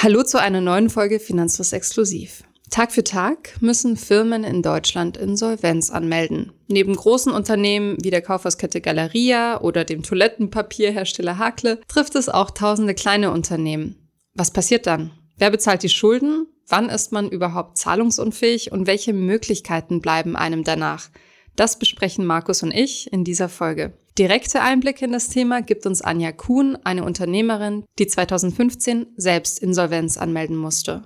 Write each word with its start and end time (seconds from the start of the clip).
Hallo 0.00 0.22
zu 0.22 0.40
einer 0.40 0.60
neuen 0.60 0.90
Folge 0.90 1.18
Finanzfluss 1.18 1.72
Exklusiv. 1.72 2.44
Tag 2.70 2.92
für 2.92 3.02
Tag 3.02 3.60
müssen 3.60 3.96
Firmen 3.96 4.44
in 4.44 4.62
Deutschland 4.62 5.16
Insolvenz 5.16 5.90
anmelden. 5.90 6.52
Neben 6.68 6.94
großen 6.94 7.32
Unternehmen 7.32 7.96
wie 8.00 8.10
der 8.10 8.22
Kaufhauskette 8.22 8.80
Galeria 8.80 9.60
oder 9.60 9.84
dem 9.84 10.04
Toilettenpapierhersteller 10.04 11.38
Hakle 11.38 11.80
trifft 11.88 12.14
es 12.14 12.28
auch 12.28 12.52
tausende 12.52 12.94
kleine 12.94 13.32
Unternehmen. 13.32 13.96
Was 14.34 14.52
passiert 14.52 14.86
dann? 14.86 15.10
Wer 15.36 15.50
bezahlt 15.50 15.82
die 15.82 15.88
Schulden? 15.88 16.46
Wann 16.68 16.90
ist 16.90 17.10
man 17.10 17.28
überhaupt 17.28 17.76
zahlungsunfähig 17.76 18.70
und 18.70 18.86
welche 18.86 19.12
Möglichkeiten 19.12 20.00
bleiben 20.00 20.36
einem 20.36 20.62
danach? 20.62 21.08
Das 21.56 21.76
besprechen 21.76 22.24
Markus 22.24 22.62
und 22.62 22.70
ich 22.70 23.12
in 23.12 23.24
dieser 23.24 23.48
Folge. 23.48 23.94
Direkte 24.18 24.62
Einblicke 24.62 25.04
in 25.04 25.12
das 25.12 25.28
Thema 25.28 25.62
gibt 25.62 25.86
uns 25.86 26.02
Anja 26.02 26.32
Kuhn, 26.32 26.76
eine 26.82 27.04
Unternehmerin, 27.04 27.84
die 28.00 28.08
2015 28.08 29.06
selbst 29.16 29.60
Insolvenz 29.60 30.16
anmelden 30.16 30.56
musste. 30.56 31.04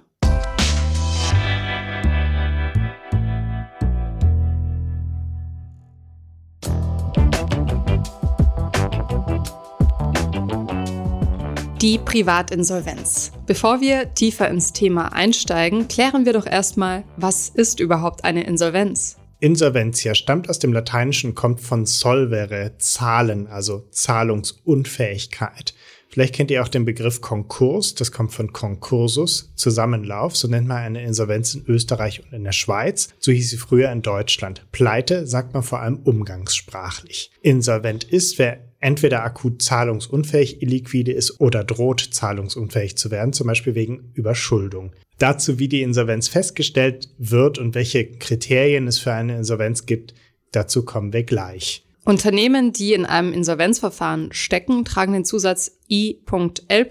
Die 11.83 11.99
Privatinsolvenz. 11.99 13.33
Bevor 13.44 13.83
wir 13.83 14.14
tiefer 14.14 14.49
ins 14.49 14.72
Thema 14.72 15.13
einsteigen, 15.13 15.86
klären 15.86 16.25
wir 16.25 16.33
doch 16.33 16.47
erstmal, 16.47 17.05
was 17.19 17.50
ist 17.50 17.79
überhaupt 17.79 18.25
eine 18.25 18.44
Insolvenz? 18.44 19.19
Insolventia 19.43 20.14
stammt 20.14 20.49
aus 20.49 20.61
dem 20.61 20.73
Lateinischen, 20.73 21.35
kommt 21.35 21.61
von 21.61 21.85
solvere, 21.85 22.79
zahlen, 22.79 23.49
also 23.49 23.89
Zahlungsunfähigkeit. 23.91 25.75
Vielleicht 26.09 26.37
kennt 26.37 26.53
ihr 26.53 26.63
auch 26.63 26.69
den 26.69 26.85
Begriff 26.85 27.21
Konkurs, 27.21 27.97
das 27.97 28.13
kommt 28.13 28.33
von 28.33 28.53
Konkursus, 28.53 29.50
Zusammenlauf, 29.57 30.36
so 30.36 30.47
nennt 30.47 30.69
man 30.69 30.77
eine 30.77 31.03
Insolvenz 31.03 31.57
in 31.57 31.64
Österreich 31.67 32.23
und 32.23 32.33
in 32.33 32.45
der 32.45 32.53
Schweiz. 32.53 33.08
So 33.19 33.33
hieß 33.33 33.50
sie 33.50 33.56
früher 33.56 33.91
in 33.91 34.03
Deutschland. 34.03 34.64
Pleite 34.70 35.27
sagt 35.27 35.55
man 35.55 35.64
vor 35.64 35.81
allem 35.81 35.97
umgangssprachlich. 36.05 37.33
Insolvent 37.41 38.05
ist, 38.05 38.38
wer 38.38 38.61
entweder 38.78 39.25
akut 39.25 39.61
zahlungsunfähig, 39.61 40.62
illiquide 40.62 41.11
ist 41.11 41.41
oder 41.41 41.64
droht 41.64 42.00
zahlungsunfähig 42.12 42.97
zu 42.97 43.11
werden, 43.11 43.33
zum 43.33 43.48
Beispiel 43.48 43.75
wegen 43.75 44.12
Überschuldung. 44.14 44.92
Dazu, 45.23 45.61
wie 45.61 45.69
die 45.69 45.83
Insolvenz 45.83 46.27
festgestellt 46.27 47.09
wird 47.17 47.56
und 47.56 47.77
welche 47.77 48.05
Kriterien 48.05 48.89
es 48.89 48.98
für 48.98 49.12
eine 49.12 49.37
Insolvenz 49.37 49.87
gibt, 49.87 50.15
dazu 50.51 50.84
kommen 50.84 51.12
wir 51.12 51.23
gleich. 51.23 51.84
Unternehmen, 52.05 52.73
die 52.73 52.92
in 52.92 53.06
einem 53.06 53.33
Insolvenzverfahren 53.33 54.33
stecken, 54.33 54.84
tragen 54.84 55.12
den 55.12 55.25
Zusatz 55.25 55.78
I.L. 55.89 56.89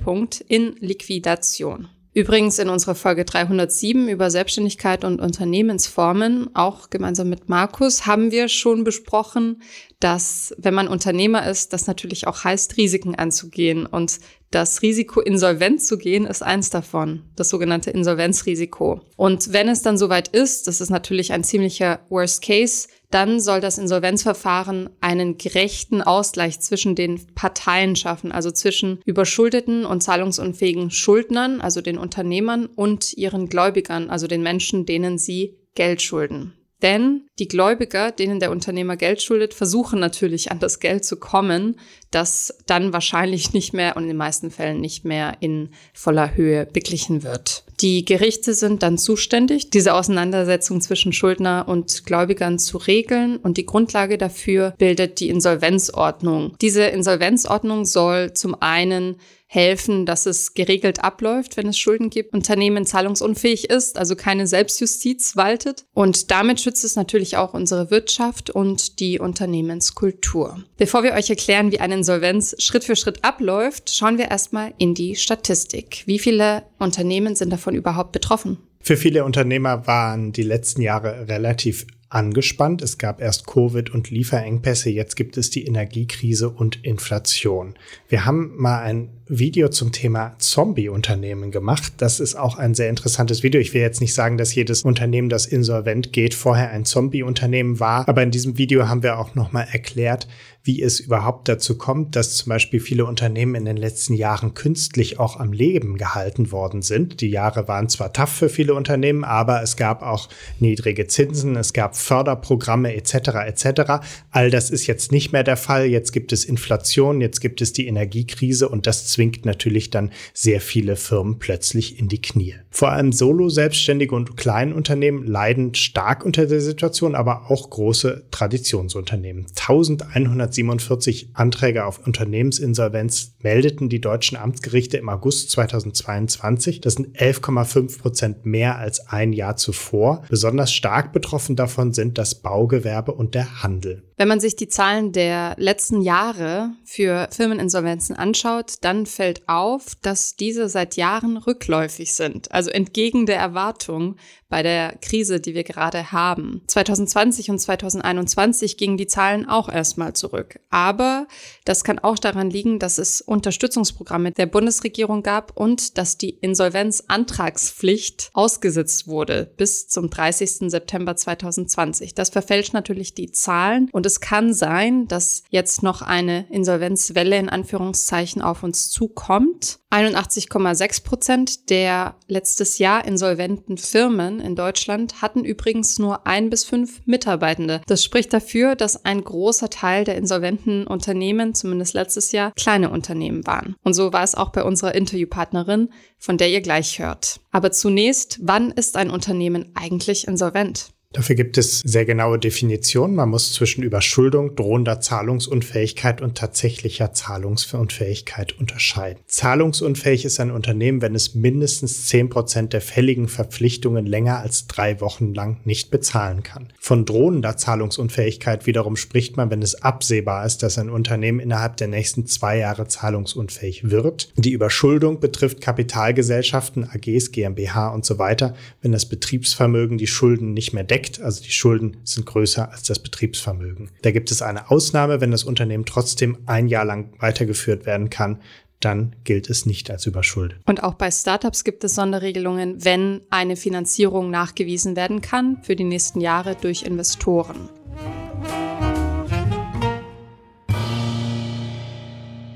in 0.48 0.76
Liquidation. 0.80 1.90
Übrigens 2.14 2.59
in 2.59 2.67
unserer 2.67 2.95
Folge 2.95 3.23
307 3.23 4.09
über 4.09 4.30
Selbstständigkeit 4.30 5.06
und 5.06 5.22
Unternehmensformen, 5.22 6.53
auch 6.53 6.90
gemeinsam 6.90 7.30
mit 7.30 7.48
Markus, 7.48 8.06
haben 8.06 8.31
wir 8.31 8.50
schon 8.50 8.84
besprochen, 8.84 9.62
dass 10.02 10.53
wenn 10.58 10.73
man 10.73 10.90
Unternehmer 10.90 11.48
ist, 11.50 11.72
das 11.72 11.88
natürlich 11.88 12.28
auch 12.28 12.44
heißt, 12.44 12.76
Risiken 12.76 13.16
anzugehen. 13.16 13.86
Und 13.86 14.20
das 14.50 14.81
Risiko, 14.81 15.22
insolvent 15.22 15.81
zu 15.81 15.98
gehen, 15.98 16.26
ist 16.26 16.44
eins 16.44 16.70
davon, 16.70 17.23
das 17.38 17.48
sogenannte 17.48 17.92
Insolvenzrisiko. 17.92 19.00
Und 19.16 19.53
wenn 19.53 19.70
es 19.70 19.81
dann 19.81 19.98
soweit 19.98 20.28
ist, 20.28 20.68
das 20.68 20.81
ist 20.81 20.90
natürlich 20.90 21.31
ein 21.31 21.46
ziemlicher 21.46 22.02
Worst 22.09 22.42
Case, 22.42 22.90
dann 23.12 23.40
soll 23.40 23.62
das 23.62 23.78
Insolvenzverfahren 23.78 24.90
einen 25.02 25.38
gerechten 25.38 26.02
Ausgleich 26.02 26.59
zwischen 26.62 26.95
den 26.95 27.20
Parteien 27.36 27.95
schaffen, 27.95 28.31
also 28.31 28.52
zwischen 28.52 29.00
überschuldeten 29.06 29.86
und 29.86 30.02
zahlungsunfähigen 30.02 30.90
Schuldnern, 30.92 31.62
also 31.62 31.81
den 31.81 31.98
Unternehmern 31.98 32.66
und 32.66 33.14
ihren 33.14 33.50
Gläubigern, 33.50 34.09
also 34.09 34.28
den 34.28 34.42
Menschen, 34.42 34.86
denen 34.86 35.18
sie 35.18 35.58
Geld 35.76 36.02
schulden. 36.02 36.53
Denn 36.81 37.28
die 37.38 37.48
Gläubiger, 37.48 38.12
denen 38.12 38.40
der 38.40 38.50
Unternehmer 38.50 38.98
Geld 38.98 39.22
schuldet, 39.22 39.53
versuchen 39.53 40.00
natürlich 40.00 40.52
an 40.52 40.59
das 40.59 40.80
Geld 40.80 41.06
zu 41.06 41.18
kommen, 41.18 41.80
das 42.09 42.58
dann 42.66 42.91
wahrscheinlich 42.91 43.53
nicht 43.53 43.74
mehr 43.74 43.96
und 43.96 44.03
in 44.03 44.09
den 44.09 44.18
meisten 44.18 44.50
Fällen 44.50 44.81
nicht 44.81 45.06
mehr 45.06 45.38
in 45.41 45.69
voller 45.94 46.35
Höhe 46.35 46.66
beglichen 46.66 47.24
wird. 47.24 47.66
Die 47.81 48.06
Gerichte 48.06 48.53
sind 48.53 48.84
dann 48.84 49.00
zuständig, 49.00 49.72
diese 49.72 49.96
Auseinandersetzung 49.96 50.81
zwischen 50.81 51.14
Schuldner 51.14 51.66
und 51.68 52.06
Gläubigern 52.06 52.59
zu 52.59 52.78
regeln 52.78 53.38
und 53.38 53.58
die 53.58 53.66
Grundlage 53.66 54.19
dafür 54.19 54.75
bildet 54.78 55.19
die 55.19 55.30
Insolvenzordnung. 55.30 56.56
Diese 56.62 56.84
Insolvenzordnung 56.84 57.86
soll 57.86 58.34
zum 58.34 58.56
einen 58.62 59.16
helfen, 59.53 60.06
dass 60.06 60.28
es 60.28 60.53
geregelt 60.53 61.03
abläuft, 61.03 61.57
wenn 61.57 61.67
es 61.67 61.78
Schulden 61.78 62.09
gibt, 62.09 62.34
Unternehmen 62.34 62.85
zahlungsunfähig 62.85 63.69
ist, 63.69 63.97
also 63.97 64.16
keine 64.16 64.47
Selbstjustiz 64.47 65.35
waltet. 65.35 65.84
Und 65.94 66.31
damit 66.31 66.62
schützt 66.62 66.85
es 66.85 66.95
natürlich 66.95 67.35
auch 67.35 67.53
unsere 67.53 67.91
Wirtschaft 67.91 68.50
und 68.50 69.01
die 69.01 69.19
Unternehmenskultur. 69.19 70.63
Bevor 70.78 71.03
wir 71.03 71.11
euch 71.16 71.29
erklären, 71.29 71.73
wie 71.73 71.81
eine 71.81 71.95
Insolvenz 71.95 72.56
Schritt 72.59 72.85
für 72.85 72.95
Schritt 72.95 73.25
abläuft, 73.25 73.94
schauen 73.94 74.17
wir 74.17 74.31
erstmal 74.31 74.73
in 74.78 74.94
die 74.94 75.17
Statistik. 75.17 76.03
Wie 76.06 76.19
viele 76.19 76.63
Unternehmen 76.79 77.35
sind 77.35 77.51
davon 77.51 77.75
überhaupt 77.75 78.13
betroffen? 78.13 78.57
Für 78.79 78.95
viele 78.95 79.25
Unternehmer 79.25 79.85
waren 79.85 80.31
die 80.31 80.44
letzten 80.44 80.81
Jahre 80.81 81.28
relativ 81.28 81.85
angespannt. 82.11 82.81
Es 82.81 82.97
gab 82.97 83.22
erst 83.22 83.47
Covid 83.47 83.89
und 83.89 84.09
Lieferengpässe, 84.09 84.89
jetzt 84.89 85.16
gibt 85.16 85.38
es 85.38 85.49
die 85.49 85.66
Energiekrise 85.66 86.49
und 86.49 86.83
Inflation. 86.83 87.75
Wir 88.09 88.25
haben 88.25 88.51
mal 88.57 88.81
ein 88.81 89.09
Video 89.27 89.69
zum 89.69 89.94
Thema 89.94 90.35
Zombie-Unternehmen 90.38 91.51
gemacht. 91.51 91.94
Das 91.97 92.19
ist 92.19 92.35
auch 92.35 92.57
ein 92.57 92.75
sehr 92.75 92.89
interessantes 92.89 93.44
Video. 93.44 93.61
Ich 93.61 93.73
will 93.73 93.81
jetzt 93.81 94.01
nicht 94.01 94.13
sagen, 94.13 94.38
dass 94.38 94.53
jedes 94.53 94.83
Unternehmen, 94.83 95.29
das 95.29 95.45
insolvent 95.45 96.11
geht, 96.11 96.33
vorher 96.33 96.72
ein 96.72 96.83
Zombie-Unternehmen 96.83 97.79
war, 97.79 98.07
aber 98.09 98.23
in 98.23 98.31
diesem 98.31 98.57
Video 98.57 98.89
haben 98.89 99.03
wir 99.03 99.17
auch 99.17 99.33
nochmal 99.33 99.67
erklärt, 99.72 100.28
wie 100.63 100.81
es 100.81 100.99
überhaupt 100.99 101.47
dazu 101.47 101.77
kommt, 101.77 102.16
dass 102.16 102.35
zum 102.35 102.49
Beispiel 102.49 102.79
viele 102.79 103.05
Unternehmen 103.05 103.55
in 103.55 103.66
den 103.66 103.77
letzten 103.77 104.13
Jahren 104.13 104.53
künstlich 104.53 105.19
auch 105.19 105.39
am 105.39 105.53
Leben 105.53 105.97
gehalten 105.97 106.51
worden 106.51 106.81
sind. 106.81 107.22
Die 107.22 107.29
Jahre 107.29 107.67
waren 107.67 107.89
zwar 107.89 108.13
tough 108.13 108.29
für 108.29 108.49
viele 108.49 108.75
Unternehmen, 108.75 109.23
aber 109.23 109.63
es 109.63 109.75
gab 109.75 110.03
auch 110.03 110.29
niedrige 110.59 111.07
Zinsen, 111.07 111.55
es 111.55 111.73
gab 111.73 111.95
Förderprogramme 111.95 112.95
etc. 112.95 113.13
etc. 113.47 114.03
All 114.29 114.51
das 114.51 114.69
ist 114.69 114.85
jetzt 114.85 115.11
nicht 115.11 115.31
mehr 115.31 115.44
der 115.44 115.57
Fall. 115.57 115.85
Jetzt 115.85 116.11
gibt 116.11 116.31
es 116.31 116.45
Inflation, 116.45 117.22
jetzt 117.22 117.41
gibt 117.41 117.61
es 117.61 117.73
die 117.73 117.88
Energiekrise 117.88 118.69
und 118.69 118.85
das 118.85 119.07
zwingt 119.07 119.45
natürlich 119.45 119.89
dann 119.89 120.11
sehr 120.33 120.61
viele 120.61 120.95
Firmen 120.95 121.39
plötzlich 121.39 121.99
in 121.99 122.07
die 122.07 122.22
Knie. 122.22 122.55
Vor 122.69 122.91
allem 122.91 123.11
Solo-Selbstständige 123.11 124.16
und 124.16 124.38
Kleinunternehmen 124.38 125.25
leiden 125.25 125.73
stark 125.73 126.23
unter 126.23 126.45
der 126.45 126.61
Situation, 126.61 127.16
aber 127.16 127.49
auch 127.49 127.69
große 127.69 128.23
Traditionsunternehmen. 128.31 129.47
1100 129.49 130.50
147 130.59 131.29
Anträge 131.34 131.85
auf 131.85 132.06
Unternehmensinsolvenz 132.06 133.35
meldeten 133.41 133.88
die 133.88 134.01
deutschen 134.01 134.38
Amtsgerichte 134.38 134.97
im 134.97 135.09
August 135.09 135.51
2022. 135.51 136.81
Das 136.81 136.95
sind 136.95 137.17
11,5 137.17 138.00
Prozent 138.00 138.45
mehr 138.45 138.78
als 138.78 139.07
ein 139.07 139.34
Jahr 139.34 139.56
zuvor. 139.56 140.23
Besonders 140.29 140.73
stark 140.73 141.13
betroffen 141.13 141.56
davon 141.56 141.94
sind 141.94 142.17
das 142.17 142.35
Baugewerbe 142.35 143.13
und 143.13 143.35
der 143.35 143.63
Handel. 143.63 144.03
Wenn 144.17 144.28
man 144.28 144.40
sich 144.40 144.56
die 144.56 144.67
Zahlen 144.67 145.13
der 145.13 145.56
letzten 145.57 146.01
Jahre 146.01 146.73
für 146.84 147.28
Firmeninsolvenzen 147.31 148.16
anschaut, 148.16 148.75
dann 148.81 149.07
fällt 149.07 149.47
auf, 149.47 149.95
dass 150.01 150.35
diese 150.35 150.69
seit 150.69 150.95
Jahren 150.95 151.38
rückläufig 151.38 152.13
sind. 152.13 152.51
Also 152.51 152.69
entgegen 152.69 153.25
der 153.25 153.38
Erwartung 153.38 154.17
bei 154.51 154.62
der 154.63 154.97
Krise, 155.01 155.39
die 155.39 155.56
wir 155.56 155.63
gerade 155.63 156.12
haben. 156.12 156.62
2020 156.67 157.50
und 157.50 157.57
2021 157.57 158.75
gingen 158.75 158.97
die 158.97 159.07
Zahlen 159.07 159.47
auch 159.47 159.69
erstmal 159.69 160.13
zurück. 160.13 160.59
Aber 160.69 161.25
das 161.63 161.85
kann 161.85 162.00
auch 162.00 162.19
daran 162.19 162.50
liegen, 162.50 162.78
dass 162.78 162.97
es 162.97 163.22
Unterstützungsprogramme 163.22 164.34
der 164.34 164.47
Bundesregierung 164.47 165.23
gab 165.23 165.57
und 165.57 165.97
dass 165.97 166.17
die 166.17 166.31
Insolvenzantragspflicht 166.31 168.29
ausgesetzt 168.34 169.08
wurde 169.08 169.52
bis 169.55 169.87
zum 169.87 170.09
30. 170.09 170.70
September 170.70 171.16
2020. 171.16 172.14
Das 172.14 172.29
verfälscht 172.29 172.73
natürlich 172.73 173.16
die 173.16 173.31
Zahlen 173.31 173.90
und 173.93 174.05
es 174.05 174.20
kann 174.20 174.53
sein, 174.53 175.08
dass 175.08 175.43
jetzt 175.49 175.81
noch 175.81 176.02
eine 176.02 176.46
Insolvenzwelle 176.49 177.37
in 177.37 177.47
Anführungszeichen 177.47 178.41
auf 178.41 178.64
uns 178.64 178.90
zukommt. 178.90 179.80
81,6 179.91 181.03
Prozent 181.03 181.70
der 181.70 182.16
letztes 182.28 182.78
Jahr 182.78 183.05
insolventen 183.05 183.78
Firmen 183.78 184.40
in 184.40 184.55
Deutschland 184.55 185.22
hatten 185.22 185.43
übrigens 185.43 185.99
nur 185.99 186.26
ein 186.26 186.49
bis 186.49 186.64
fünf 186.64 187.02
Mitarbeitende. 187.05 187.82
Das 187.88 188.03
spricht 188.03 188.32
dafür, 188.32 188.76
dass 188.76 189.03
ein 189.03 189.23
großer 189.23 189.70
Teil 189.70 190.05
der 190.05 190.16
insolventen 190.16 190.88
Unternehmen, 190.88 191.53
zumindest 191.53 191.93
letztes 191.93 192.32
Jahr, 192.32 192.53
kleine 192.55 192.90
Unternehmen 192.90 193.46
waren. 193.46 193.76
Und 193.84 193.93
so 193.93 194.14
war 194.14 194.23
es 194.23 194.35
auch 194.35 194.49
bei 194.49 194.64
unserer 194.64 194.96
Interviewpartnerin, 194.96 195.90
von 196.17 196.38
der 196.38 196.49
ihr 196.49 196.61
gleich 196.61 196.99
hört. 196.99 197.41
Aber 197.52 197.72
zunächst, 197.72 198.40
wann 198.41 198.72
ist 198.72 198.96
ein 198.96 199.09
Unternehmen 199.09 199.72
eigentlich 199.76 200.26
insolvent? 200.28 200.93
Dafür 201.13 201.35
gibt 201.35 201.58
es 201.58 201.79
sehr 201.79 202.05
genaue 202.05 202.40
Definitionen. 202.40 203.16
Man 203.16 203.29
muss 203.29 203.52
zwischen 203.52 203.84
Überschuldung, 203.84 204.55
drohender 204.55 205.02
Zahlungsunfähigkeit 205.02 206.22
und 206.22 206.37
tatsächlicher 206.37 207.11
Zahlungsunfähigkeit 207.11 208.58
unterscheiden. 208.58 209.22
Zahlungsunfähig 209.28 210.23
ist 210.23 210.40
ein 210.40 210.52
Unternehmen, 210.52 211.02
wenn 211.02 211.13
es 211.13 211.35
mindestens 211.35 212.05
zehn 212.05 212.29
Prozent 212.29 212.72
der 212.72 212.79
fälligen 212.79 213.28
Verpflichtungen 213.28 214.05
länger 214.05 214.40
als 214.40 214.67
drei 214.67 215.02
Wochen 215.02 215.34
lang 215.34 215.58
nicht 215.66 215.91
bezahlen 215.91 216.43
kann. 216.43 216.69
Von 216.79 217.03
drohender 217.03 217.57
Zahlungsunfähigkeit 217.57 218.66
wiederum 218.66 218.96
spricht 218.96 219.35
man, 219.35 219.52
wenn 219.52 219.61
es 219.61 219.81
absehbar 219.81 220.46
ist, 220.46 220.64
dass 220.64 220.78
ein 220.78 220.90
Unternehmen 220.90 221.41
innerhalb 221.41 221.75
der 221.75 221.90
nächsten 221.90 222.25
zwei 222.25 222.57
Jahre 222.57 222.87
zahlungsunfähig 222.87 223.90
wird. 223.90 224.31
Die 224.37 224.52
Überschuldung 224.52 225.19
betrifft 225.19 225.59
Kapitalgesellschaften, 225.59 226.85
AGs, 226.85 227.34
GmbH 227.34 227.90
und 227.90 228.05
so 228.05 228.17
weiter, 228.17 228.55
wenn 228.81 228.93
das 228.93 229.05
Betriebsvermögen 229.05 229.97
die 229.97 230.07
Schulden 230.07 230.53
nicht 230.53 230.72
mehr 230.72 230.85
deckt 230.85 231.01
deckt, 231.02 231.22
also 231.22 231.42
die 231.44 231.52
Schulden 231.52 231.98
sind 232.03 232.26
größer 232.26 232.72
als 232.72 232.84
das 232.84 233.00
Betriebsvermögen. 233.00 233.90
Da 234.02 234.12
gibt 234.12 234.32
es 234.32 234.42
eine 234.42 234.70
Ausnahme, 234.70 235.22
wenn 235.22 235.32
das 235.32 235.44
Unternehmen 235.44 235.86
trotzdem 235.86 236.38
ein 236.46 236.68
Jahr 236.68 236.86
lang 236.86 237.14
weitergeführt 237.20 237.86
werden 237.86 238.09
kann, 238.09 238.40
dann 238.80 239.16
gilt 239.24 239.50
es 239.50 239.66
nicht 239.66 239.92
als 239.92 240.08
überschuldet. 240.08 240.59
Und 240.66 240.84
auch 240.84 240.96
bei 240.96 241.12
Startups 241.12 241.64
gibt 241.64 241.84
es 241.84 241.94
Sonderregelungen, 241.94 242.84
wenn 242.84 243.22
eine 243.30 243.56
Finanzierung 243.56 244.32
nachgewiesen 244.32 244.96
werden 244.96 245.22
kann 245.22 245.62
für 245.62 245.76
die 245.76 245.84
nächsten 245.84 246.20
Jahre 246.20 246.56
durch 246.59 246.84
Investoren. 246.84 247.70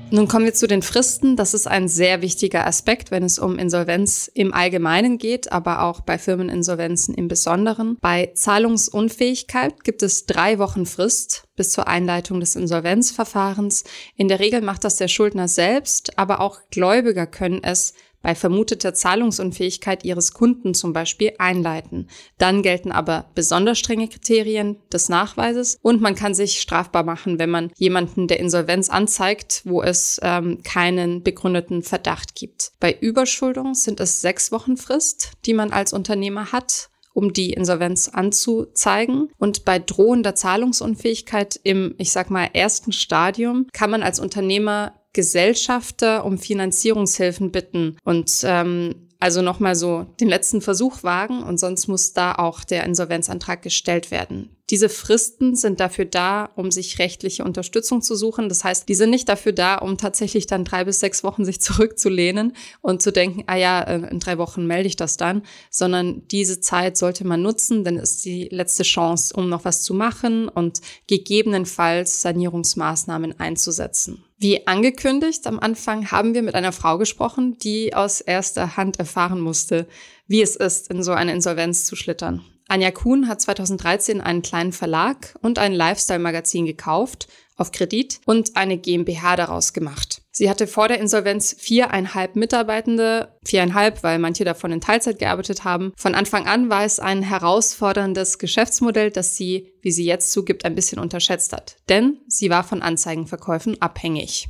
Nun 0.08 0.28
kommen 0.28 0.44
wir 0.44 0.54
zu 0.54 0.68
den 0.68 0.82
Fristen. 0.82 1.34
Das 1.34 1.52
ist 1.52 1.66
ein 1.66 1.88
sehr 1.88 2.22
wichtiger 2.22 2.64
Aspekt, 2.64 3.10
wenn 3.10 3.24
es 3.24 3.40
um 3.40 3.58
Insolvenz 3.58 4.30
im 4.32 4.54
Allgemeinen 4.54 5.18
geht, 5.18 5.50
aber 5.50 5.82
auch 5.82 6.00
bei 6.00 6.16
Firmeninsolvenzen 6.16 7.12
im 7.12 7.26
Besonderen. 7.26 7.98
Bei 8.00 8.30
Zahlungsunfähigkeit 8.34 9.82
gibt 9.82 10.04
es 10.04 10.26
drei 10.26 10.60
Wochen 10.60 10.86
Frist 10.86 11.48
bis 11.56 11.72
zur 11.72 11.88
Einleitung 11.88 12.38
des 12.38 12.54
Insolvenzverfahrens. 12.54 13.82
In 14.14 14.28
der 14.28 14.38
Regel 14.38 14.60
macht 14.60 14.84
das 14.84 14.94
der 14.94 15.08
Schuldner 15.08 15.48
selbst, 15.48 16.16
aber 16.16 16.40
auch 16.40 16.60
Gläubiger 16.70 17.26
können 17.26 17.64
es 17.64 17.92
bei 18.26 18.34
vermuteter 18.34 18.92
Zahlungsunfähigkeit 18.92 20.04
ihres 20.04 20.32
Kunden 20.32 20.74
zum 20.74 20.92
Beispiel 20.92 21.34
einleiten. 21.38 22.08
Dann 22.38 22.62
gelten 22.62 22.90
aber 22.90 23.30
besonders 23.36 23.78
strenge 23.78 24.08
Kriterien 24.08 24.78
des 24.92 25.08
Nachweises 25.08 25.78
und 25.80 26.00
man 26.00 26.16
kann 26.16 26.34
sich 26.34 26.60
strafbar 26.60 27.04
machen, 27.04 27.38
wenn 27.38 27.50
man 27.50 27.70
jemanden 27.76 28.26
der 28.26 28.40
Insolvenz 28.40 28.90
anzeigt, 28.90 29.62
wo 29.64 29.80
es 29.80 30.18
ähm, 30.24 30.60
keinen 30.64 31.22
begründeten 31.22 31.84
Verdacht 31.84 32.34
gibt. 32.34 32.72
Bei 32.80 32.92
Überschuldung 32.98 33.74
sind 33.74 34.00
es 34.00 34.22
sechs 34.22 34.50
Wochen 34.50 34.76
Frist, 34.76 35.30
die 35.44 35.54
man 35.54 35.70
als 35.70 35.92
Unternehmer 35.92 36.50
hat 36.50 36.88
um 37.12 37.32
die 37.32 37.54
Insolvenz 37.54 38.08
anzuzeigen. 38.08 39.30
Und 39.38 39.64
bei 39.64 39.78
drohender 39.78 40.34
Zahlungsunfähigkeit 40.34 41.58
im, 41.62 41.94
ich 41.96 42.12
sag 42.12 42.28
mal, 42.28 42.50
ersten 42.52 42.92
Stadium 42.92 43.68
kann 43.72 43.90
man 43.90 44.02
als 44.02 44.20
Unternehmer 44.20 44.92
Gesellschafter 45.16 46.26
um 46.26 46.36
Finanzierungshilfen 46.36 47.50
bitten 47.50 47.96
und 48.04 48.30
ähm, 48.44 49.08
also 49.18 49.40
nochmal 49.40 49.74
so 49.74 50.04
den 50.20 50.28
letzten 50.28 50.60
Versuch 50.60 51.02
wagen 51.02 51.42
und 51.42 51.58
sonst 51.58 51.88
muss 51.88 52.12
da 52.12 52.34
auch 52.34 52.64
der 52.64 52.84
Insolvenzantrag 52.84 53.62
gestellt 53.62 54.10
werden. 54.10 54.55
Diese 54.70 54.88
Fristen 54.88 55.54
sind 55.54 55.78
dafür 55.78 56.06
da, 56.06 56.50
um 56.56 56.72
sich 56.72 56.98
rechtliche 56.98 57.44
Unterstützung 57.44 58.02
zu 58.02 58.16
suchen. 58.16 58.48
Das 58.48 58.64
heißt, 58.64 58.88
die 58.88 58.96
sind 58.96 59.10
nicht 59.10 59.28
dafür 59.28 59.52
da, 59.52 59.76
um 59.76 59.96
tatsächlich 59.96 60.48
dann 60.48 60.64
drei 60.64 60.84
bis 60.84 60.98
sechs 60.98 61.22
Wochen 61.22 61.44
sich 61.44 61.60
zurückzulehnen 61.66 62.56
und 62.80 63.00
zu 63.00 63.12
denken, 63.12 63.44
ah 63.46 63.54
ja, 63.54 63.80
äh, 63.82 64.10
in 64.10 64.18
drei 64.18 64.38
Wochen 64.38 64.66
melde 64.66 64.88
ich 64.88 64.96
das 64.96 65.16
dann, 65.16 65.42
sondern 65.70 66.26
diese 66.28 66.60
Zeit 66.60 66.96
sollte 66.96 67.24
man 67.24 67.42
nutzen, 67.42 67.84
denn 67.84 67.96
es 67.96 68.16
ist 68.16 68.24
die 68.24 68.48
letzte 68.50 68.82
Chance, 68.82 69.34
um 69.36 69.48
noch 69.48 69.64
was 69.64 69.82
zu 69.82 69.94
machen 69.94 70.48
und 70.48 70.80
gegebenenfalls 71.06 72.22
Sanierungsmaßnahmen 72.22 73.38
einzusetzen. 73.38 74.24
Wie 74.38 74.66
angekündigt, 74.66 75.46
am 75.46 75.60
Anfang 75.60 76.10
haben 76.10 76.34
wir 76.34 76.42
mit 76.42 76.56
einer 76.56 76.72
Frau 76.72 76.98
gesprochen, 76.98 77.56
die 77.58 77.94
aus 77.94 78.20
erster 78.20 78.76
Hand 78.76 78.98
erfahren 78.98 79.40
musste, 79.40 79.86
wie 80.26 80.42
es 80.42 80.56
ist, 80.56 80.90
in 80.90 81.02
so 81.04 81.12
eine 81.12 81.32
Insolvenz 81.32 81.84
zu 81.86 81.94
schlittern. 81.94 82.44
Anja 82.68 82.90
Kuhn 82.90 83.28
hat 83.28 83.40
2013 83.40 84.20
einen 84.20 84.42
kleinen 84.42 84.72
Verlag 84.72 85.34
und 85.40 85.58
ein 85.58 85.72
Lifestyle-Magazin 85.72 86.66
gekauft, 86.66 87.28
auf 87.56 87.72
Kredit, 87.72 88.20
und 88.26 88.56
eine 88.56 88.76
GmbH 88.76 89.36
daraus 89.36 89.72
gemacht. 89.72 90.22
Sie 90.30 90.50
hatte 90.50 90.66
vor 90.66 90.88
der 90.88 91.00
Insolvenz 91.00 91.56
viereinhalb 91.58 92.36
Mitarbeitende, 92.36 93.34
viereinhalb, 93.44 94.02
weil 94.02 94.18
manche 94.18 94.44
davon 94.44 94.72
in 94.72 94.82
Teilzeit 94.82 95.18
gearbeitet 95.18 95.64
haben. 95.64 95.92
Von 95.96 96.14
Anfang 96.14 96.46
an 96.46 96.68
war 96.68 96.84
es 96.84 97.00
ein 97.00 97.22
herausforderndes 97.22 98.38
Geschäftsmodell, 98.38 99.10
das 99.10 99.36
sie, 99.36 99.72
wie 99.80 99.92
sie 99.92 100.04
jetzt 100.04 100.32
zugibt, 100.32 100.66
ein 100.66 100.74
bisschen 100.74 100.98
unterschätzt 100.98 101.54
hat. 101.54 101.76
Denn 101.88 102.18
sie 102.26 102.50
war 102.50 102.64
von 102.64 102.82
Anzeigenverkäufen 102.82 103.80
abhängig. 103.80 104.48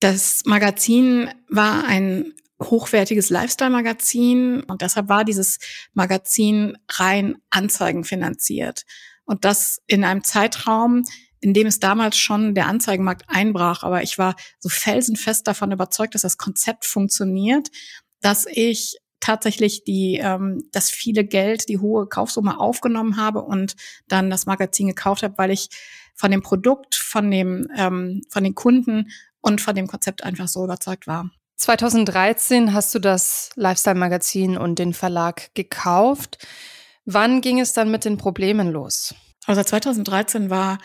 Das 0.00 0.42
Magazin 0.46 1.30
war 1.48 1.84
ein 1.84 2.32
hochwertiges 2.62 3.30
Lifestyle-Magazin 3.30 4.62
und 4.64 4.82
deshalb 4.82 5.08
war 5.08 5.24
dieses 5.24 5.58
Magazin 5.94 6.76
rein 6.90 7.36
Anzeigen 7.50 8.04
finanziert. 8.04 8.84
Und 9.24 9.44
das 9.44 9.80
in 9.86 10.04
einem 10.04 10.24
Zeitraum, 10.24 11.04
in 11.40 11.54
dem 11.54 11.66
es 11.66 11.80
damals 11.80 12.18
schon 12.18 12.54
der 12.54 12.66
Anzeigenmarkt 12.66 13.24
einbrach. 13.28 13.82
Aber 13.82 14.02
ich 14.02 14.18
war 14.18 14.36
so 14.58 14.68
felsenfest 14.68 15.46
davon 15.46 15.72
überzeugt, 15.72 16.14
dass 16.14 16.22
das 16.22 16.36
Konzept 16.36 16.84
funktioniert, 16.84 17.70
dass 18.20 18.46
ich 18.46 18.98
tatsächlich 19.20 19.84
die 19.84 20.18
ähm, 20.22 20.64
das 20.72 20.90
viele 20.90 21.24
Geld, 21.24 21.68
die 21.68 21.78
hohe 21.78 22.06
Kaufsumme 22.06 22.58
aufgenommen 22.58 23.16
habe 23.16 23.42
und 23.42 23.76
dann 24.08 24.30
das 24.30 24.46
Magazin 24.46 24.88
gekauft 24.88 25.22
habe, 25.22 25.36
weil 25.38 25.50
ich 25.50 25.68
von 26.14 26.30
dem 26.30 26.42
Produkt, 26.42 26.94
von 26.94 27.30
dem 27.30 27.68
ähm, 27.76 28.22
von 28.30 28.44
den 28.44 28.54
Kunden 28.54 29.10
und 29.40 29.60
von 29.60 29.74
dem 29.74 29.86
Konzept 29.86 30.24
einfach 30.24 30.48
so 30.48 30.64
überzeugt 30.64 31.06
war. 31.06 31.30
2013 31.60 32.72
hast 32.72 32.94
du 32.94 32.98
das 32.98 33.50
Lifestyle-Magazin 33.54 34.56
und 34.56 34.78
den 34.78 34.94
Verlag 34.94 35.54
gekauft. 35.54 36.38
Wann 37.04 37.42
ging 37.42 37.60
es 37.60 37.74
dann 37.74 37.90
mit 37.90 38.06
den 38.06 38.16
Problemen 38.16 38.70
los? 38.70 39.14
Also 39.46 39.62
2013 39.62 40.48
war 40.48 40.78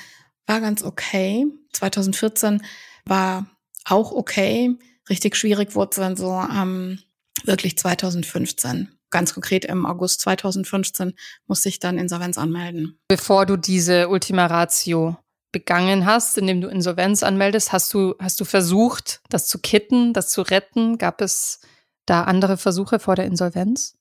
war 0.47 0.61
ganz 0.61 0.83
okay. 0.83 1.45
2014 1.73 2.61
war 3.05 3.47
auch 3.85 4.11
okay. 4.11 4.77
Richtig 5.09 5.35
schwierig 5.35 5.75
wurde 5.75 5.89
es 5.91 5.97
dann 5.97 6.15
so 6.15 6.31
ähm, 6.33 6.99
wirklich 7.45 7.77
2015. 7.77 8.89
Ganz 9.11 9.33
konkret 9.33 9.65
im 9.65 9.85
August 9.85 10.21
2015 10.21 11.13
musste 11.47 11.69
ich 11.69 11.79
dann 11.79 11.97
Insolvenz 11.97 12.37
anmelden. 12.37 12.99
Bevor 13.07 13.45
du 13.45 13.55
diese 13.55 14.09
Ultima 14.09 14.47
Ratio 14.47 15.17
begangen 15.55 16.05
hast, 16.05 16.37
indem 16.37 16.59
du 16.59 16.67
Insolvenz 16.67 17.23
anmeldest, 17.23 17.71
hast 17.71 17.93
du, 17.93 18.13
hast 18.19 18.41
du 18.41 18.43
versucht, 18.43 19.21
das 19.29 19.47
zu 19.47 19.59
kitten, 19.59 20.11
das 20.11 20.29
zu 20.29 20.41
retten? 20.41 20.97
Gab 20.97 21.21
es 21.21 21.61
da 22.05 22.25
andere 22.25 22.57
Versuche 22.57 22.99
vor 22.99 23.15
der 23.15 23.23
Insolvenz? 23.23 23.95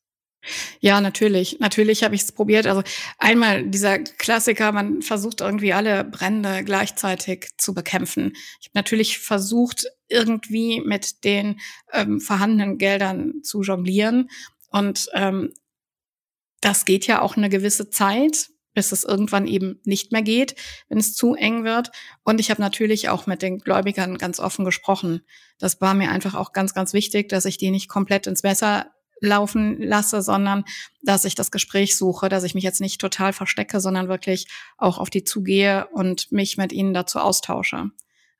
Ja, 0.80 1.00
natürlich. 1.00 1.60
Natürlich 1.60 2.02
habe 2.02 2.16
ich 2.16 2.22
es 2.22 2.32
probiert. 2.32 2.66
Also 2.66 2.82
einmal 3.18 3.68
dieser 3.68 4.00
Klassiker, 4.00 4.72
man 4.72 5.00
versucht 5.00 5.42
irgendwie 5.42 5.72
alle 5.72 6.02
Brände 6.02 6.64
gleichzeitig 6.64 7.50
zu 7.56 7.72
bekämpfen. 7.72 8.32
Ich 8.60 8.66
habe 8.66 8.74
natürlich 8.74 9.20
versucht, 9.20 9.86
irgendwie 10.08 10.80
mit 10.80 11.22
den 11.22 11.60
ähm, 11.92 12.20
vorhandenen 12.20 12.78
Geldern 12.78 13.44
zu 13.44 13.62
jonglieren. 13.62 14.28
Und 14.72 15.08
ähm, 15.14 15.52
das 16.60 16.84
geht 16.84 17.06
ja 17.06 17.22
auch 17.22 17.36
eine 17.36 17.48
gewisse 17.48 17.90
Zeit, 17.90 18.50
bis 18.74 18.92
es 18.92 19.04
irgendwann 19.04 19.46
eben 19.46 19.80
nicht 19.84 20.12
mehr 20.12 20.22
geht, 20.22 20.54
wenn 20.88 20.98
es 20.98 21.14
zu 21.14 21.34
eng 21.34 21.64
wird. 21.64 21.90
Und 22.24 22.40
ich 22.40 22.50
habe 22.50 22.60
natürlich 22.60 23.08
auch 23.08 23.26
mit 23.26 23.42
den 23.42 23.58
Gläubigern 23.58 24.18
ganz 24.18 24.40
offen 24.40 24.64
gesprochen. 24.64 25.22
Das 25.58 25.80
war 25.80 25.94
mir 25.94 26.10
einfach 26.10 26.34
auch 26.34 26.52
ganz, 26.52 26.74
ganz 26.74 26.92
wichtig, 26.92 27.28
dass 27.28 27.44
ich 27.44 27.56
die 27.56 27.70
nicht 27.70 27.88
komplett 27.88 28.26
ins 28.26 28.42
Messer 28.42 28.90
laufen 29.20 29.80
lasse, 29.80 30.22
sondern 30.22 30.64
dass 31.02 31.24
ich 31.24 31.34
das 31.34 31.50
Gespräch 31.50 31.96
suche, 31.96 32.28
dass 32.28 32.44
ich 32.44 32.54
mich 32.54 32.64
jetzt 32.64 32.80
nicht 32.80 33.00
total 33.00 33.32
verstecke, 33.32 33.80
sondern 33.80 34.08
wirklich 34.08 34.48
auch 34.76 34.98
auf 34.98 35.10
die 35.10 35.24
zugehe 35.24 35.86
und 35.92 36.30
mich 36.32 36.56
mit 36.56 36.72
ihnen 36.72 36.94
dazu 36.94 37.18
austausche. 37.18 37.90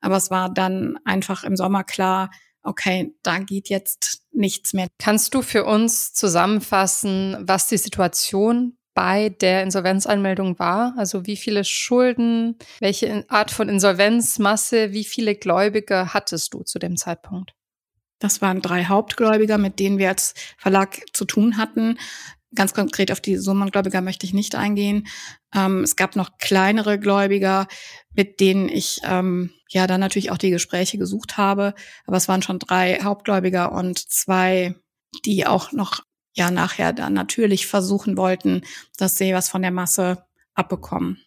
Aber 0.01 0.17
es 0.17 0.31
war 0.31 0.53
dann 0.53 0.99
einfach 1.05 1.45
im 1.45 1.57
Sommer 1.57 1.85
klar, 1.85 2.31
okay, 2.63 3.15
da 3.23 3.39
geht 3.39 3.69
jetzt 3.69 4.23
nichts 4.33 4.73
mehr. 4.73 4.89
Kannst 4.99 5.35
du 5.35 5.43
für 5.43 5.65
uns 5.65 6.13
zusammenfassen, 6.13 7.37
was 7.41 7.69
die 7.69 7.79
Situation 7.79 8.77
bei 8.95 9.29
der 9.29 9.63
Insolvenzanmeldung 9.63 10.59
war? 10.59 10.95
Also 10.97 11.27
wie 11.27 11.37
viele 11.37 11.65
Schulden, 11.65 12.57
welche 12.81 13.25
Art 13.29 13.51
von 13.51 13.69
Insolvenzmasse, 13.69 14.93
wie 14.93 15.05
viele 15.05 15.35
Gläubige 15.35 16.15
hattest 16.15 16.55
du 16.55 16.63
zu 16.63 16.79
dem 16.79 16.97
Zeitpunkt? 16.97 17.53
Das 18.21 18.41
waren 18.41 18.63
drei 18.63 18.85
Hauptgläubiger, 18.85 19.59
mit 19.59 19.79
denen 19.79 19.99
wir 19.99 20.09
als 20.09 20.35
Verlag 20.57 21.01
zu 21.13 21.25
tun 21.25 21.57
hatten. 21.57 21.99
Ganz 22.55 22.73
konkret 22.73 23.11
auf 23.11 23.21
die 23.21 23.37
Summengläubiger 23.37 24.01
möchte 24.01 24.27
ich 24.27 24.33
nicht 24.33 24.55
eingehen. 24.55 25.09
Ähm, 25.55 25.83
es 25.83 25.97
gab 25.97 26.15
noch 26.15 26.39
kleinere 26.39 27.01
Gläubiger, 27.01 27.67
mit 28.13 28.39
denen 28.39 28.69
ich 28.69 29.01
ähm, 29.05 29.51
ja 29.69 29.89
dann 29.89 30.01
natürlich 30.01 30.31
auch 30.31 30.39
die 30.39 30.51
Gespräche 30.51 30.97
gesucht 30.99 31.37
habe. 31.37 31.75
Aber 32.07 32.17
es 32.17 32.29
waren 32.29 32.43
schon 32.43 32.61
drei 32.61 33.01
Hauptgläubiger 33.03 33.73
und 33.73 33.99
zwei, 33.99 34.77
die 35.25 35.47
auch 35.47 35.73
noch 35.73 36.05
ja 36.35 36.51
nachher 36.51 36.93
dann 36.93 37.15
natürlich 37.15 37.67
versuchen 37.67 38.17
wollten, 38.17 38.63
dass 38.99 39.17
sie 39.17 39.33
was 39.35 39.49
von 39.49 39.63
der 39.63 39.71
Masse 39.71 40.25
abbekommen. 40.55 41.24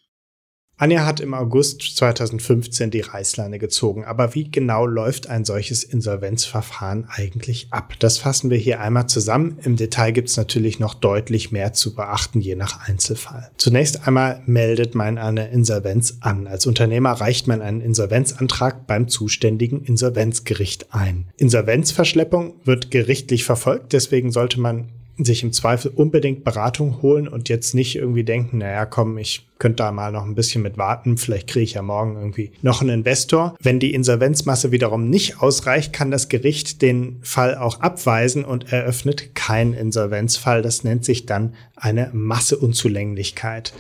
Anja 0.80 1.08
hat 1.08 1.20
im 1.22 1.34
August 1.34 1.82
2015 1.98 2.92
die 2.92 3.02
Reißleine 3.02 3.58
gezogen. 3.58 4.06
Aber 4.06 4.36
wie 4.36 4.52
genau 4.52 4.86
läuft 4.86 5.26
ein 5.26 5.44
solches 5.44 5.84
Insolvenzverfahren 5.84 7.08
eigentlich 7.10 7.70
ab? 7.72 7.96
Das 7.98 8.20
fassen 8.20 8.52
wir 8.52 8.60
hier 8.60 8.80
einmal 8.80 9.08
zusammen. 9.08 9.58
Im 9.64 9.76
Detail 9.76 10.12
gibt 10.12 10.30
es 10.30 10.38
natürlich 10.38 10.80
noch 10.80 10.94
deutlich 10.94 11.52
mehr 11.52 11.74
zu 11.74 11.96
beachten, 11.96 12.42
je 12.42 12.54
nach 12.54 12.88
Einzelfall. 12.88 13.50
Zunächst 13.58 14.08
einmal 14.08 14.44
meldet 14.46 14.94
man 14.94 15.18
eine 15.18 15.50
Insolvenz 15.50 16.18
an. 16.20 16.46
Als 16.46 16.68
Unternehmer 16.68 17.14
reicht 17.14 17.48
man 17.48 17.64
einen 17.64 17.82
Insolvenzantrag 17.82 18.86
beim 18.86 19.08
zuständigen 19.08 19.84
Insolvenzgericht 19.84 20.94
ein. 20.94 21.26
Insolvenzverschleppung 21.38 22.54
wird 22.66 22.92
gerichtlich 22.92 23.46
verfolgt, 23.46 23.94
deswegen 23.94 24.32
sollte 24.32 24.60
man 24.60 24.90
sich 25.18 25.44
im 25.44 25.54
Zweifel 25.54 25.92
unbedingt 25.94 26.44
Beratung 26.44 27.02
holen 27.02 27.28
und 27.28 27.50
jetzt 27.50 27.74
nicht 27.74 27.96
irgendwie 27.96 28.24
denken, 28.24 28.60
naja, 28.60 28.86
komm, 28.86 29.18
ich 29.18 29.48
könnte 29.58 29.78
da 29.78 29.92
mal 29.92 30.12
noch 30.12 30.26
ein 30.26 30.36
bisschen 30.36 30.62
mit 30.62 30.78
warten, 30.78 31.18
vielleicht 31.18 31.48
kriege 31.48 31.64
ich 31.64 31.74
ja 31.74 31.82
morgen 31.82 32.16
irgendwie 32.16 32.52
noch 32.62 32.82
einen 32.82 33.00
Investor. 33.00 33.56
Wenn 33.62 33.80
die 33.80 33.94
Insolvenzmasse 33.94 34.72
wiederum 34.72 35.10
nicht 35.10 35.42
ausreicht, 35.42 35.94
kann 35.94 36.12
das 36.12 36.30
Gericht 36.30 36.82
den 36.82 37.18
Fall 37.22 37.58
auch 37.58 37.80
abweisen 37.80 38.46
und 38.46 38.72
eröffnet 38.72 39.34
keinen 39.36 39.74
Insolvenzfall. 39.74 40.62
Das 40.62 40.84
nennt 40.84 41.06
sich 41.06 41.26
dann 41.26 41.56
eine 41.76 42.10
Masseunzulänglichkeit. 42.14 43.74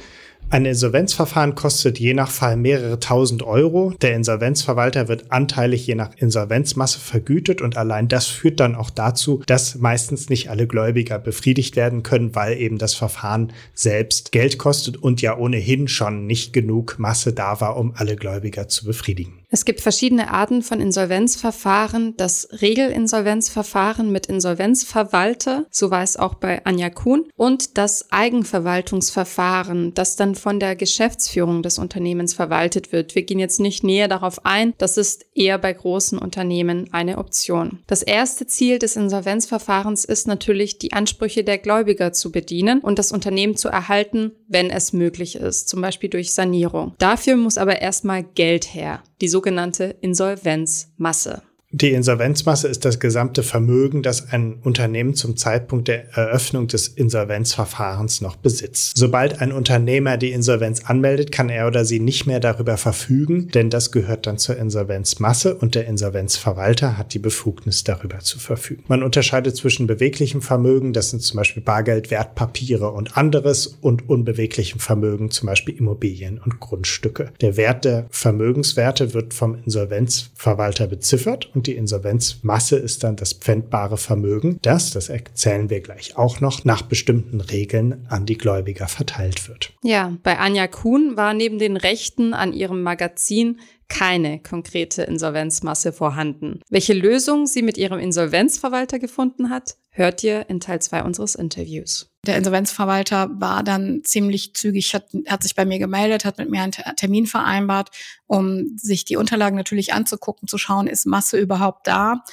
Ein 0.49 0.63
Insolvenzverfahren 0.63 1.55
kostet 1.55 1.99
je 1.99 2.13
nach 2.13 2.31
Fall 2.31 2.55
mehrere 2.55 3.01
tausend 3.01 3.43
Euro. 3.43 3.93
Der 4.01 4.15
Insolvenzverwalter 4.15 5.09
wird 5.09 5.29
anteilig 5.29 5.85
je 5.85 5.95
nach 5.95 6.11
Insolvenzmasse 6.15 7.01
vergütet 7.01 7.61
und 7.61 7.75
allein 7.75 8.07
das 8.07 8.27
führt 8.27 8.61
dann 8.61 8.73
auch 8.73 8.89
dazu, 8.89 9.43
dass 9.45 9.75
meistens 9.75 10.29
nicht 10.29 10.49
alle 10.49 10.65
Gläubiger 10.65 11.19
befriedigt 11.19 11.75
werden 11.75 12.01
können, 12.01 12.33
weil 12.33 12.57
eben 12.57 12.77
das 12.77 12.93
Verfahren 12.93 13.51
selbst 13.73 14.31
Geld 14.31 14.57
kostet 14.57 14.95
und 14.95 15.21
ja 15.21 15.37
ohnehin 15.37 15.89
schon 15.89 16.27
nicht 16.27 16.53
genug 16.53 16.95
Masse 16.97 17.33
da 17.33 17.59
war, 17.59 17.75
um 17.75 17.91
alle 17.97 18.15
Gläubiger 18.15 18.69
zu 18.69 18.85
befriedigen. 18.85 19.33
Es 19.49 19.63
gibt 19.63 19.79
verschiedene 19.79 20.29
Arten 20.31 20.61
von 20.61 20.81
Insolvenzverfahren. 20.81 22.15
Das 22.17 22.49
Regelinsolvenzverfahren 22.51 24.11
mit 24.11 24.25
Insolvenzverwalter, 24.25 25.65
so 25.71 25.89
war 25.89 26.03
es 26.03 26.17
auch 26.17 26.35
bei 26.35 26.65
Anja 26.65 26.89
Kuhn, 26.89 27.29
und 27.37 27.77
das 27.77 28.11
Eigenverwaltungsverfahren, 28.11 29.93
das 29.93 30.17
dann 30.17 30.35
von 30.35 30.59
der 30.59 30.75
Geschäftsführung 30.75 31.63
des 31.63 31.79
Unternehmens 31.79 32.33
verwaltet 32.33 32.91
wird. 32.91 33.15
Wir 33.15 33.23
gehen 33.23 33.39
jetzt 33.39 33.61
nicht 33.61 33.85
näher 33.85 34.09
darauf 34.09 34.45
ein. 34.45 34.73
Das 34.77 34.97
ist 34.97 35.25
eher 35.33 35.57
bei 35.57 35.71
großen 35.71 36.19
Unternehmen 36.19 36.89
eine 36.91 37.17
Option. 37.17 37.79
Das 37.87 38.03
erste 38.03 38.47
Ziel 38.47 38.79
des 38.79 38.97
Insolvenzverfahrens 38.97 40.03
ist 40.03 40.27
natürlich, 40.27 40.77
die 40.77 40.91
Ansprüche 40.91 41.45
der 41.45 41.57
Gläubiger 41.57 42.11
zu 42.11 42.33
bedienen 42.33 42.79
und 42.81 42.99
das 42.99 43.13
Unternehmen 43.13 43.55
zu 43.55 43.69
erhalten, 43.69 44.33
wenn 44.49 44.69
es 44.69 44.91
möglich 44.91 45.37
ist, 45.37 45.69
zum 45.69 45.81
Beispiel 45.81 46.09
durch 46.09 46.33
Sanierung. 46.33 46.95
Dafür 46.97 47.37
muss 47.37 47.57
aber 47.57 47.81
erstmal 47.81 48.23
Geld 48.23 48.73
her 48.73 49.03
die 49.21 49.27
sogenannte 49.37 49.95
Insolvenzmasse. 50.01 51.46
Die 51.71 51.91
Insolvenzmasse 51.91 52.69
ist 52.69 52.85
das 52.85 52.97
gesamte 53.01 53.43
Vermögen, 53.43 54.01
das 54.01 54.31
ein 54.31 54.59
Unternehmen 54.63 55.15
zum 55.15 55.35
Zeitpunkt 55.35 55.89
der 55.89 56.07
Eröffnung 56.13 56.69
des 56.69 56.87
Insolvenzverfahrens 56.87 58.21
noch 58.21 58.37
besitzt. 58.37 58.93
Sobald 58.95 59.41
ein 59.41 59.51
Unternehmer 59.51 60.15
die 60.15 60.31
Insolvenz 60.31 60.85
anmeldet, 60.85 61.33
kann 61.33 61.49
er 61.49 61.67
oder 61.67 61.83
sie 61.83 61.99
nicht 61.99 62.25
mehr 62.25 62.39
darüber 62.39 62.77
verfügen, 62.77 63.49
denn 63.49 63.69
das 63.69 63.91
gehört 63.91 64.27
dann 64.27 64.37
zur 64.37 64.55
Insolvenzmasse 64.55 65.55
und 65.55 65.75
der 65.75 65.87
Insolvenzverwalter 65.87 66.97
hat 66.97 67.13
die 67.13 67.19
Befugnis 67.19 67.83
darüber 67.83 68.19
zu 68.19 68.39
verfügen. 68.39 68.85
Man 68.87 69.03
unterscheidet 69.03 69.57
zwischen 69.57 69.87
beweglichem 69.87 70.41
Vermögen, 70.41 70.93
das 70.93 71.09
sind 71.09 71.21
zum 71.21 71.35
Beispiel 71.35 71.63
Bargeld, 71.63 72.11
Wertpapiere 72.11 72.91
und 72.91 73.17
anderes, 73.17 73.67
und 73.81 74.07
unbeweglichem 74.07 74.79
Vermögen, 74.79 75.31
zum 75.31 75.47
Beispiel 75.47 75.75
Immobilien 75.75 76.39
und 76.39 76.61
Grundstücke. 76.61 77.33
Der 77.41 77.57
Wert 77.57 77.83
der 77.83 78.05
Vermögenswerte 78.09 79.13
wird 79.13 79.33
vom 79.33 79.57
Insolvenzverwalter 79.65 80.87
beziffert 80.87 81.49
und 81.57 81.65
die 81.65 81.75
Insolvenzmasse 81.75 82.77
ist 82.77 83.03
dann 83.03 83.15
das 83.15 83.33
pfändbare 83.33 83.97
Vermögen, 83.97 84.59
das, 84.61 84.91
das 84.91 85.09
erzählen 85.09 85.71
wir 85.71 85.81
gleich 85.81 86.15
auch 86.15 86.39
noch, 86.39 86.63
nach 86.65 86.83
bestimmten 86.83 87.41
Regeln 87.41 88.05
an 88.09 88.27
die 88.27 88.37
Gläubiger 88.37 88.87
verteilt 88.87 89.49
wird. 89.49 89.73
Ja, 89.81 90.15
bei 90.21 90.37
Anja 90.37 90.67
Kuhn 90.67 91.17
war 91.17 91.33
neben 91.33 91.57
den 91.57 91.75
Rechten 91.75 92.35
an 92.35 92.53
ihrem 92.53 92.83
Magazin 92.83 93.59
keine 93.89 94.39
konkrete 94.39 95.03
Insolvenzmasse 95.03 95.91
vorhanden. 95.93 96.59
Welche 96.69 96.93
Lösung 96.93 97.47
sie 97.47 97.63
mit 97.63 97.77
ihrem 97.77 97.99
Insolvenzverwalter 97.99 98.99
gefunden 98.99 99.49
hat, 99.49 99.77
hört 99.97 100.23
ihr 100.23 100.49
in 100.49 100.59
Teil 100.59 100.81
2 100.81 101.03
unseres 101.03 101.35
Interviews. 101.35 102.09
Der 102.25 102.37
Insolvenzverwalter 102.37 103.29
war 103.39 103.63
dann 103.63 104.01
ziemlich 104.03 104.53
zügig, 104.53 104.93
hat, 104.93 105.07
hat 105.27 105.43
sich 105.43 105.55
bei 105.55 105.65
mir 105.65 105.79
gemeldet, 105.79 106.23
hat 106.23 106.37
mit 106.37 106.49
mir 106.49 106.61
einen 106.61 106.71
Termin 106.71 107.25
vereinbart, 107.25 107.89
um 108.27 108.77
sich 108.77 109.05
die 109.05 109.15
Unterlagen 109.15 109.55
natürlich 109.55 109.93
anzugucken, 109.93 110.47
zu 110.47 110.57
schauen, 110.57 110.87
ist 110.87 111.05
Masse 111.05 111.37
überhaupt 111.37 111.87
da? 111.87 112.23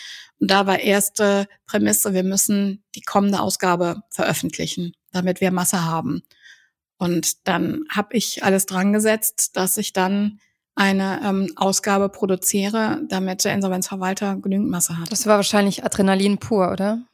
Und 0.41 0.51
da 0.51 0.67
war 0.67 0.79
erste 0.79 1.47
Prämisse, 1.67 2.13
wir 2.13 2.25
müssen 2.25 2.85
die 2.95 3.01
kommende 3.01 3.41
Ausgabe 3.41 4.03
veröffentlichen, 4.11 4.93
damit 5.13 5.41
wir 5.41 5.51
Masse 5.51 5.85
haben. 5.85 6.23
Und 6.99 7.49
dann 7.49 7.85
habe 7.89 8.17
ich 8.17 8.45
alles 8.45 8.67
dran 8.67 8.93
gesetzt, 8.93 9.57
dass 9.57 9.77
ich 9.77 9.93
dann 9.93 10.41
eine 10.75 11.21
ähm, 11.25 11.53
Ausgabe 11.57 12.09
produziere, 12.09 13.01
damit 13.09 13.45
der 13.45 13.55
Insolvenzverwalter 13.55 14.37
genügend 14.37 14.71
Masse 14.71 14.99
hat. 14.99 15.11
Das 15.13 15.27
war 15.27 15.37
wahrscheinlich 15.37 15.85
Adrenalin 15.85 16.39
pur, 16.39 16.71
oder? 16.73 17.05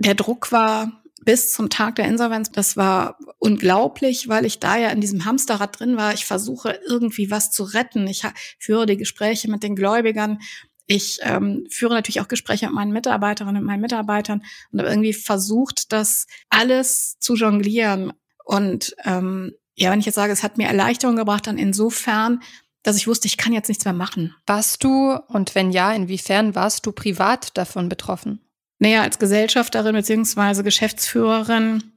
Der 0.00 0.14
Druck 0.14 0.50
war 0.50 1.00
bis 1.22 1.52
zum 1.52 1.68
Tag 1.68 1.96
der 1.96 2.06
Insolvenz, 2.06 2.50
das 2.50 2.78
war 2.78 3.18
unglaublich, 3.38 4.28
weil 4.28 4.46
ich 4.46 4.58
da 4.58 4.78
ja 4.78 4.88
in 4.88 5.02
diesem 5.02 5.26
Hamsterrad 5.26 5.78
drin 5.78 5.98
war. 5.98 6.14
Ich 6.14 6.24
versuche 6.24 6.80
irgendwie 6.88 7.30
was 7.30 7.50
zu 7.50 7.62
retten. 7.64 8.06
Ich 8.06 8.22
führe 8.58 8.86
die 8.86 8.96
Gespräche 8.96 9.50
mit 9.50 9.62
den 9.62 9.76
Gläubigern. 9.76 10.38
Ich 10.86 11.18
ähm, 11.20 11.66
führe 11.70 11.94
natürlich 11.94 12.20
auch 12.20 12.28
Gespräche 12.28 12.66
mit 12.66 12.74
meinen 12.74 12.92
Mitarbeiterinnen 12.92 13.60
und 13.60 13.66
meinen 13.66 13.82
Mitarbeitern 13.82 14.42
und 14.72 14.80
habe 14.80 14.88
irgendwie 14.88 15.12
versucht, 15.12 15.92
das 15.92 16.26
alles 16.48 17.18
zu 17.20 17.34
jonglieren. 17.34 18.14
Und 18.44 18.96
ähm, 19.04 19.52
ja, 19.76 19.90
wenn 19.90 20.00
ich 20.00 20.06
jetzt 20.06 20.14
sage, 20.16 20.32
es 20.32 20.42
hat 20.42 20.56
mir 20.56 20.66
Erleichterung 20.66 21.16
gebracht, 21.16 21.46
dann 21.46 21.58
insofern, 21.58 22.40
dass 22.82 22.96
ich 22.96 23.06
wusste, 23.06 23.28
ich 23.28 23.36
kann 23.36 23.52
jetzt 23.52 23.68
nichts 23.68 23.84
mehr 23.84 23.94
machen. 23.94 24.34
Warst 24.46 24.82
du, 24.82 25.16
und 25.28 25.54
wenn 25.54 25.70
ja, 25.70 25.92
inwiefern 25.92 26.54
warst 26.54 26.86
du 26.86 26.92
privat 26.92 27.56
davon 27.56 27.90
betroffen? 27.90 28.40
Naja, 28.80 29.02
als 29.02 29.18
Gesellschafterin 29.18 29.94
beziehungsweise 29.94 30.64
Geschäftsführerin 30.64 31.92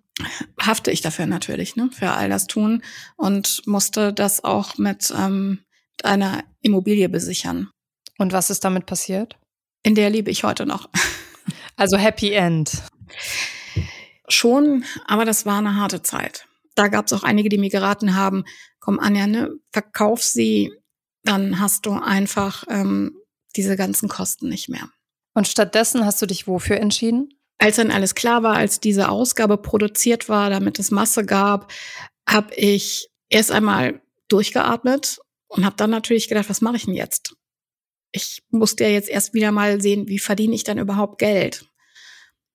hafte 0.61 0.91
ich 0.91 1.01
dafür 1.01 1.25
natürlich, 1.25 1.75
ne, 1.75 1.89
für 1.91 2.11
all 2.11 2.29
das 2.29 2.45
tun 2.45 2.83
und 3.15 3.65
musste 3.65 4.13
das 4.13 4.43
auch 4.43 4.77
mit 4.77 5.11
ähm, 5.17 5.59
einer 6.03 6.43
Immobilie 6.61 7.07
besichern. 7.07 7.69
Und 8.17 8.33
was 8.33 8.49
ist 8.49 8.65
damit 8.65 8.85
passiert? 8.85 9.37
In 9.81 9.95
der 9.95 10.09
lebe 10.09 10.29
ich 10.29 10.43
heute 10.43 10.65
noch. 10.65 10.89
Also 11.75 11.97
Happy 11.97 12.31
End. 12.33 12.71
Schon, 14.27 14.85
aber 15.07 15.25
das 15.25 15.47
war 15.47 15.57
eine 15.57 15.75
harte 15.75 16.03
Zeit. 16.03 16.45
Da 16.75 16.87
gab 16.87 17.07
es 17.07 17.13
auch 17.13 17.23
einige, 17.23 17.49
die 17.49 17.57
mir 17.57 17.71
geraten 17.71 18.15
haben, 18.15 18.45
komm 18.79 18.99
Anja, 18.99 19.25
ne, 19.25 19.49
verkauf 19.71 20.21
sie, 20.21 20.71
dann 21.23 21.59
hast 21.59 21.87
du 21.87 21.93
einfach 21.93 22.63
ähm, 22.69 23.17
diese 23.55 23.75
ganzen 23.75 24.07
Kosten 24.07 24.49
nicht 24.49 24.69
mehr. 24.69 24.87
Und 25.33 25.47
stattdessen 25.47 26.05
hast 26.05 26.21
du 26.21 26.25
dich 26.25 26.47
wofür 26.47 26.77
entschieden? 26.77 27.29
Als 27.57 27.77
dann 27.77 27.91
alles 27.91 28.15
klar 28.15 28.43
war, 28.43 28.55
als 28.55 28.79
diese 28.79 29.09
Ausgabe 29.09 29.57
produziert 29.57 30.29
war, 30.29 30.49
damit 30.49 30.79
es 30.79 30.91
Masse 30.91 31.25
gab, 31.25 31.71
habe 32.27 32.53
ich 32.55 33.09
erst 33.29 33.51
einmal 33.51 34.01
durchgeatmet 34.27 35.19
und 35.47 35.65
habe 35.65 35.75
dann 35.75 35.89
natürlich 35.89 36.27
gedacht, 36.27 36.49
was 36.49 36.61
mache 36.61 36.75
ich 36.75 36.85
denn 36.85 36.95
jetzt? 36.95 37.35
Ich 38.11 38.43
musste 38.49 38.83
ja 38.83 38.91
jetzt 38.91 39.09
erst 39.09 39.33
wieder 39.33 39.51
mal 39.51 39.81
sehen, 39.81 40.07
wie 40.07 40.19
verdiene 40.19 40.55
ich 40.55 40.63
dann 40.63 40.77
überhaupt 40.77 41.19
Geld? 41.19 41.65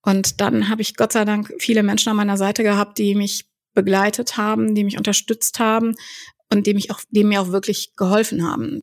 Und 0.02 0.40
dann 0.40 0.68
habe 0.68 0.82
ich 0.82 0.96
Gott 0.96 1.12
sei 1.12 1.24
Dank 1.24 1.52
viele 1.58 1.82
Menschen 1.82 2.10
an 2.10 2.16
meiner 2.16 2.36
Seite 2.36 2.62
gehabt, 2.62 2.98
die 2.98 3.14
mich 3.14 3.46
begleitet 3.74 4.36
haben, 4.36 4.74
die 4.74 4.84
mich 4.84 4.96
unterstützt 4.96 5.58
haben 5.58 5.94
und 6.50 6.66
die, 6.66 6.74
mich 6.74 6.90
auch, 6.90 7.00
die 7.10 7.24
mir 7.24 7.40
auch 7.40 7.48
wirklich 7.48 7.94
geholfen 7.96 8.46
haben. 8.48 8.80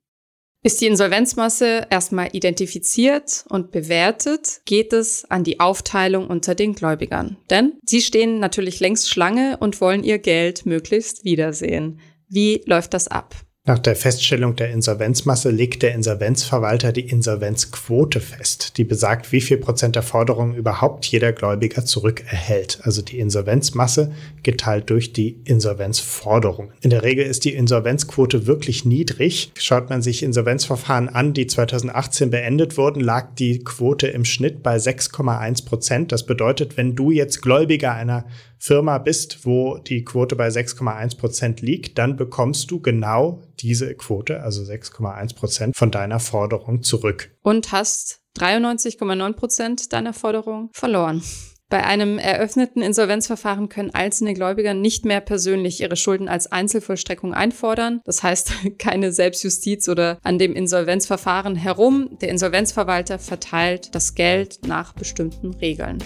Ist 0.65 0.81
die 0.81 0.87
Insolvenzmasse 0.87 1.85
erstmal 1.91 2.29
identifiziert 2.31 3.45
und 3.49 3.69
bewertet, 3.69 4.61
geht 4.65 4.93
es 4.93 5.23
an 5.29 5.43
die 5.43 5.59
Aufteilung 5.59 6.25
unter 6.25 6.55
den 6.55 6.73
Gläubigern. 6.73 7.37
Denn 7.51 7.73
sie 7.85 8.01
stehen 8.01 8.39
natürlich 8.39 8.79
längst 8.79 9.07
Schlange 9.07 9.57
und 9.59 9.79
wollen 9.79 10.03
ihr 10.03 10.17
Geld 10.17 10.65
möglichst 10.65 11.23
wiedersehen. 11.23 11.99
Wie 12.29 12.63
läuft 12.65 12.95
das 12.95 13.07
ab? 13.07 13.35
Nach 13.67 13.79
der 13.79 13.95
Feststellung 13.95 14.55
der 14.55 14.69
Insolvenzmasse 14.69 15.49
legt 15.49 15.81
der 15.81 15.95
Insolvenzverwalter 15.95 16.91
die 16.91 17.09
Insolvenzquote 17.09 18.19
fest, 18.19 18.77
die 18.77 18.83
besagt, 18.83 19.31
wie 19.31 19.41
viel 19.41 19.57
Prozent 19.57 19.95
der 19.95 20.03
Forderungen 20.03 20.53
überhaupt 20.53 21.03
jeder 21.07 21.33
Gläubiger 21.33 21.83
zurückerhält. 21.83 22.77
Also 22.83 23.01
die 23.01 23.17
Insolvenzmasse 23.17 24.11
geteilt 24.43 24.91
durch 24.91 25.13
die 25.13 25.41
Insolvenzforderungen. 25.45 26.73
In 26.81 26.91
der 26.91 27.01
Regel 27.01 27.25
ist 27.25 27.43
die 27.43 27.55
Insolvenzquote 27.55 28.45
wirklich 28.45 28.85
niedrig. 28.85 29.51
Schaut 29.57 29.89
man 29.89 30.03
sich 30.03 30.21
Insolvenzverfahren 30.21 31.09
an, 31.09 31.33
die 31.33 31.47
2018 31.47 32.29
beendet 32.29 32.77
wurden, 32.77 32.99
lag 32.99 33.33
die 33.33 33.63
Quote 33.63 34.05
im 34.05 34.25
Schnitt 34.25 34.61
bei 34.61 34.75
6,1 34.77 35.65
Prozent. 35.65 36.11
Das 36.11 36.27
bedeutet, 36.27 36.77
wenn 36.77 36.95
du 36.95 37.09
jetzt 37.09 37.41
Gläubiger 37.41 37.93
einer 37.93 38.25
Firma 38.65 38.97
bist, 38.97 39.45
wo 39.45 39.77
die 39.77 40.03
Quote 40.03 40.35
bei 40.35 40.47
6,1 40.47 41.19
Prozent 41.19 41.61
liegt, 41.61 41.99
dann 41.99 42.15
bekommst 42.15 42.71
du 42.71 42.81
genau 42.81 43.43
diese 43.59 43.93
Quote, 43.93 44.41
also 44.41 44.63
6,1 44.63 45.35
Prozent 45.35 45.77
von 45.77 45.91
deiner 45.91 46.19
Forderung 46.19 46.81
zurück. 46.81 47.29
Und 47.43 47.71
hast 47.71 48.21
93,9 48.39 49.33
Prozent 49.33 49.93
deiner 49.93 50.13
Forderung 50.13 50.71
verloren. 50.73 51.21
Bei 51.69 51.83
einem 51.83 52.17
eröffneten 52.17 52.81
Insolvenzverfahren 52.81 53.69
können 53.69 53.93
einzelne 53.93 54.33
Gläubiger 54.33 54.73
nicht 54.73 55.05
mehr 55.05 55.21
persönlich 55.21 55.81
ihre 55.81 55.95
Schulden 55.95 56.27
als 56.27 56.51
Einzelvollstreckung 56.51 57.35
einfordern. 57.35 58.01
Das 58.03 58.23
heißt, 58.23 58.51
keine 58.79 59.11
Selbstjustiz 59.11 59.87
oder 59.89 60.17
an 60.23 60.39
dem 60.39 60.55
Insolvenzverfahren 60.55 61.55
herum. 61.55 62.17
Der 62.19 62.29
Insolvenzverwalter 62.29 63.19
verteilt 63.19 63.93
das 63.93 64.15
Geld 64.15 64.65
nach 64.65 64.93
bestimmten 64.93 65.53
Regeln. 65.53 65.99